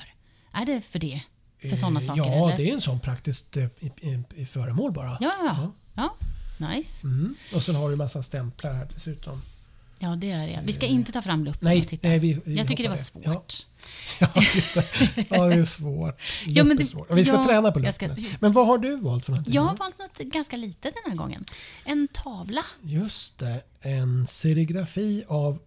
[0.52, 1.22] Är det för det?
[1.60, 2.22] För sådana Eh, saker?
[2.22, 2.56] Ja, eller?
[2.56, 3.66] det är en sån praktiskt eh,
[4.46, 5.18] föremål bara.
[5.20, 5.72] Ja, ja.
[5.94, 6.16] ja.
[6.68, 7.06] Nice.
[7.06, 7.34] Mm.
[7.54, 9.42] Och sen har du massa stämplar här dessutom.
[10.02, 10.60] Ja, det är det.
[10.64, 12.08] Vi ska inte ta fram luppen Nej, och titta.
[12.08, 13.54] nej vi, vi Jag tycker det var svårt.
[14.20, 14.84] Ja, just det.
[15.28, 16.20] Ja, det är svårt.
[16.46, 18.16] Ja, men det- vi ska ja, träna på luppen.
[18.40, 19.54] Men vad har du valt för någonting?
[19.54, 21.44] Jag har valt något ganska litet den här gången.
[21.84, 22.64] En tavla.
[22.82, 25.58] Just det, en serigrafi av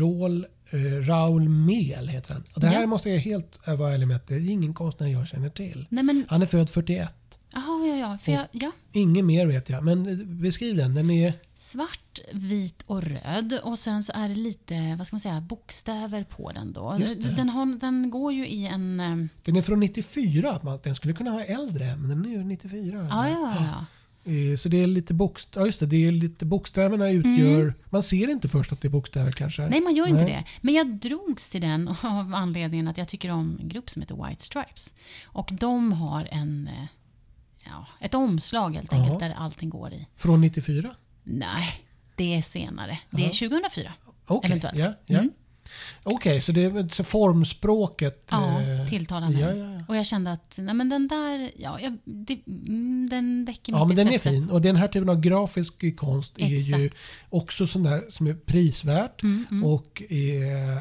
[0.00, 2.44] Raul, eh, Raul Mehl heter han.
[2.54, 2.86] Och det här Ja.
[2.86, 5.86] måste jag helt vara ärlig med att det är ingen konstnär jag känner till.
[5.90, 6.24] Nej, men...
[6.28, 7.14] Han är född 41.
[7.52, 8.18] Jaha, ja, ja.
[8.22, 8.72] För jag, ja.
[8.92, 10.94] Inget mer vet jag, men eh, beskriv den.
[10.94, 11.32] Den är...
[11.54, 13.58] Svart, vit och röd.
[13.62, 16.98] Och sen så är det lite, vad ska man säga, bokstäver på den då.
[17.36, 19.00] Den, har, den går ju i en...
[19.00, 20.60] eh, Den är från 94.
[20.62, 23.06] Man- Den skulle kunna vara äldre, men den är ju 94.
[23.10, 23.84] Ja, ja, ja.
[24.24, 27.74] Eh, Så det är lite bokst ja, just det, det är lite bokstäverna utgör...
[27.90, 29.62] Man ser inte först att det är bokstäver kanske.
[29.62, 29.70] Mm.
[29.70, 30.32] Nej, man gör inte Nej.
[30.32, 30.44] det.
[30.60, 34.28] Men jag drogs till den av anledningen att jag tycker om en grupp som heter
[34.28, 34.94] White Stripes.
[35.24, 36.84] Och de har en, eh,
[37.64, 40.06] ja, ett omslag helt enkelt där allting går i.
[40.16, 40.94] Från 94?
[41.24, 41.68] Nej,
[42.16, 42.98] det är senare.
[43.10, 43.92] Det är 2004.
[44.26, 44.78] Okej, Eventuellt.
[44.78, 45.18] ja, ja.
[45.18, 45.30] Mm.
[46.02, 48.28] Okej, så det är så formspråket...
[48.30, 49.40] Ja, eh, tilltalar mig.
[49.40, 49.80] ja, ja, ja.
[49.88, 53.78] Och jag kände att nej, men den där, ja, jag, det, mm, den väcker mitt
[53.78, 54.30] Ja, men den är intresse.
[54.30, 54.50] fin.
[54.50, 56.96] Och den här typen av grafisk konst är ju Exakt.
[57.30, 59.22] också sån där som är prisvärt.
[59.22, 60.78] Mm, mm, Och eh,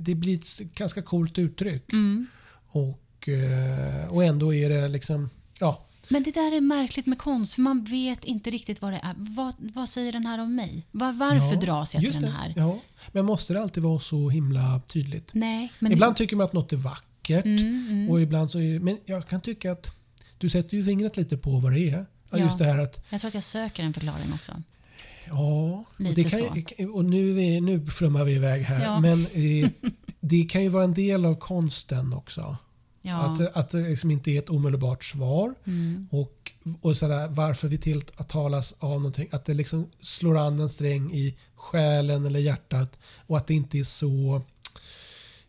[0.00, 1.92] det blir ett ganska coolt uttryck.
[1.92, 2.26] mm.
[2.68, 5.30] Och, eh, och ändå är det liksom...
[5.58, 9.00] Ja, Men det där är märkligt med konst, för man vet inte riktigt vad det
[9.02, 9.14] är.
[9.16, 10.86] Vad, vad säger den här om mig?
[10.90, 12.28] Var, varför ja, dras jag till den det.
[12.28, 12.52] här?
[12.56, 12.78] Ja,
[13.12, 15.30] men måste det alltid vara så himla tydligt?
[15.34, 15.72] Nej.
[15.80, 17.44] Ibland tycker man att något är vackert.
[17.44, 18.10] Mm, mm.
[18.10, 19.90] Och ibland så det, Men jag kan tycka att
[20.38, 22.06] du sätter ju fingret lite på vad det är.
[22.30, 22.38] Ja.
[22.38, 24.52] Just det här att Jag tror att jag söker en förklaring också.
[25.28, 26.92] Ja, och, Lite det kan, så.
[26.92, 29.00] och nu, vi, nu flummar vi iväg här.
[29.00, 29.70] Men eh,
[30.20, 32.56] det kan ju vara en del av konsten också.
[33.06, 33.16] Ja.
[33.16, 35.54] Att, att det liksom inte är ett omedelbart svar.
[35.64, 36.08] Mm.
[36.10, 39.28] Och, och sådär, varför vi tilltalas av någonting.
[39.32, 42.98] Att det liksom slår an en sträng i själen eller hjärtat.
[43.26, 44.42] Och att det inte är så...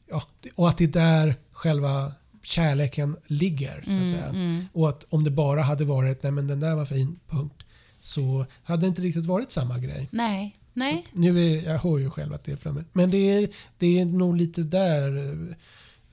[0.10, 0.24] Ja,
[0.56, 2.12] och att det är där själva
[2.44, 3.84] kärleken ligger.
[3.88, 4.26] Så att säga.
[4.26, 4.66] Mm.
[4.74, 7.66] Och att om det bara hade varit nej men den där var fin, punkt.
[8.00, 10.10] Så hade det inte riktigt varit samma grej.
[10.12, 11.08] Nej, nej.
[11.14, 12.84] Nu är, jag hör ju själv att det är framme.
[12.94, 15.12] Men det är, det är nog lite där.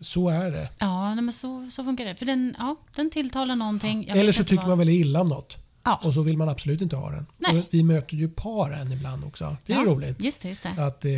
[0.04, 0.68] Så är det.
[0.78, 2.14] Ja, nej, men så, så funkar det.
[2.14, 4.04] För den, ja, den tilltalar någonting.
[4.08, 5.56] Eller så tycker vad- man väldigt illa om något.
[5.84, 6.00] Ja.
[6.04, 7.26] Och så vill man absolut inte ha den.
[7.70, 9.56] Vi möter ju paren ibland också.
[9.66, 10.22] Det är ja, roligt.
[10.22, 10.86] Just det, just det.
[10.86, 11.10] Att eh,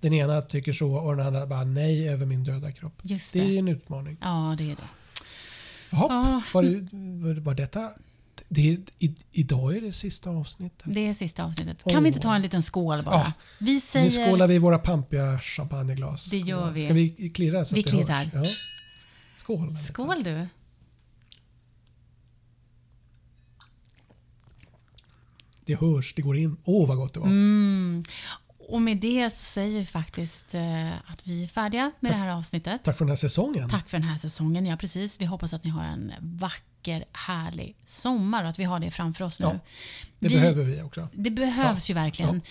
[0.00, 2.98] den ena tycker så och den andra bara nej över min döda kropp.
[3.02, 3.58] Just Det är det.
[3.58, 4.16] en utmaning.
[4.20, 4.82] Ja, det är det.
[5.90, 6.42] Jaha, Ja.
[6.54, 6.62] var,
[7.34, 7.88] det- var detta
[8.54, 10.94] Det är, i, idag är det sista avsnittet.
[10.94, 11.84] Det är sista avsnittet.
[11.84, 12.00] Kan Åh.
[12.02, 13.14] vi inte ta en liten skål bara?
[13.14, 13.32] Ja.
[13.58, 14.26] Vi Nu säger...
[14.26, 16.30] skålar vi i våra pampiga champagneglas.
[16.30, 16.84] Det gör vi.
[16.84, 17.64] Ska vi klirra?
[17.64, 18.28] Så Vi att det hörs?
[18.32, 18.42] Ja.
[19.36, 19.76] Skål.
[19.78, 20.46] Skål du.
[25.64, 26.56] Det hörs, det går in.
[26.64, 27.26] Åh, vad gott det var.
[27.26, 28.04] Mm.
[28.68, 32.28] Och med det så säger vi faktiskt eh, att vi är färdiga med det här
[32.28, 32.84] avsnittet.
[32.84, 33.68] Tack för den här säsongen.
[33.70, 34.66] Tack för den här säsongen.
[34.66, 35.20] Ja, precis.
[35.20, 36.71] Vi hoppas att ni har en vacker,
[37.12, 39.46] härlig sommar och att vi har det framför oss nu.
[39.46, 39.58] Ja,
[40.18, 41.08] Det vi, behöver vi också.
[41.12, 42.42] Det behövs ju verkligen.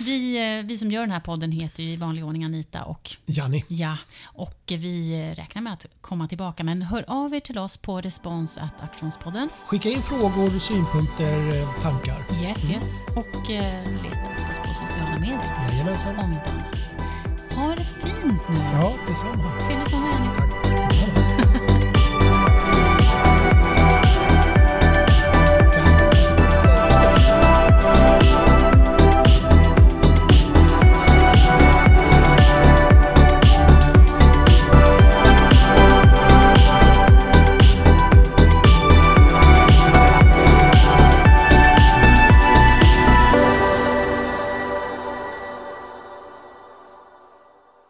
[0.00, 3.10] Vi, eh, vi som gör den här podden heter ju i vanlig ordning Anita och
[3.26, 3.64] Janni.
[3.68, 6.64] Ja, och vi räknar med att komma tillbaka.
[6.64, 9.48] Men hör av er till oss på respons.aktionspodden.
[9.66, 12.24] Skicka in frågor, synpunkter, eh, tankar.
[12.42, 13.04] Yes, yes.
[13.16, 15.68] Och eh, leta upp oss på sociala medier.
[15.72, 16.18] Jajamensan.
[16.18, 16.90] Om inte annat.
[17.54, 18.56] Ha det fint nu.
[18.72, 19.60] Ja, detsamma.
[19.66, 20.34] Trevlig sommar, Jenny.
[20.34, 20.59] Tack.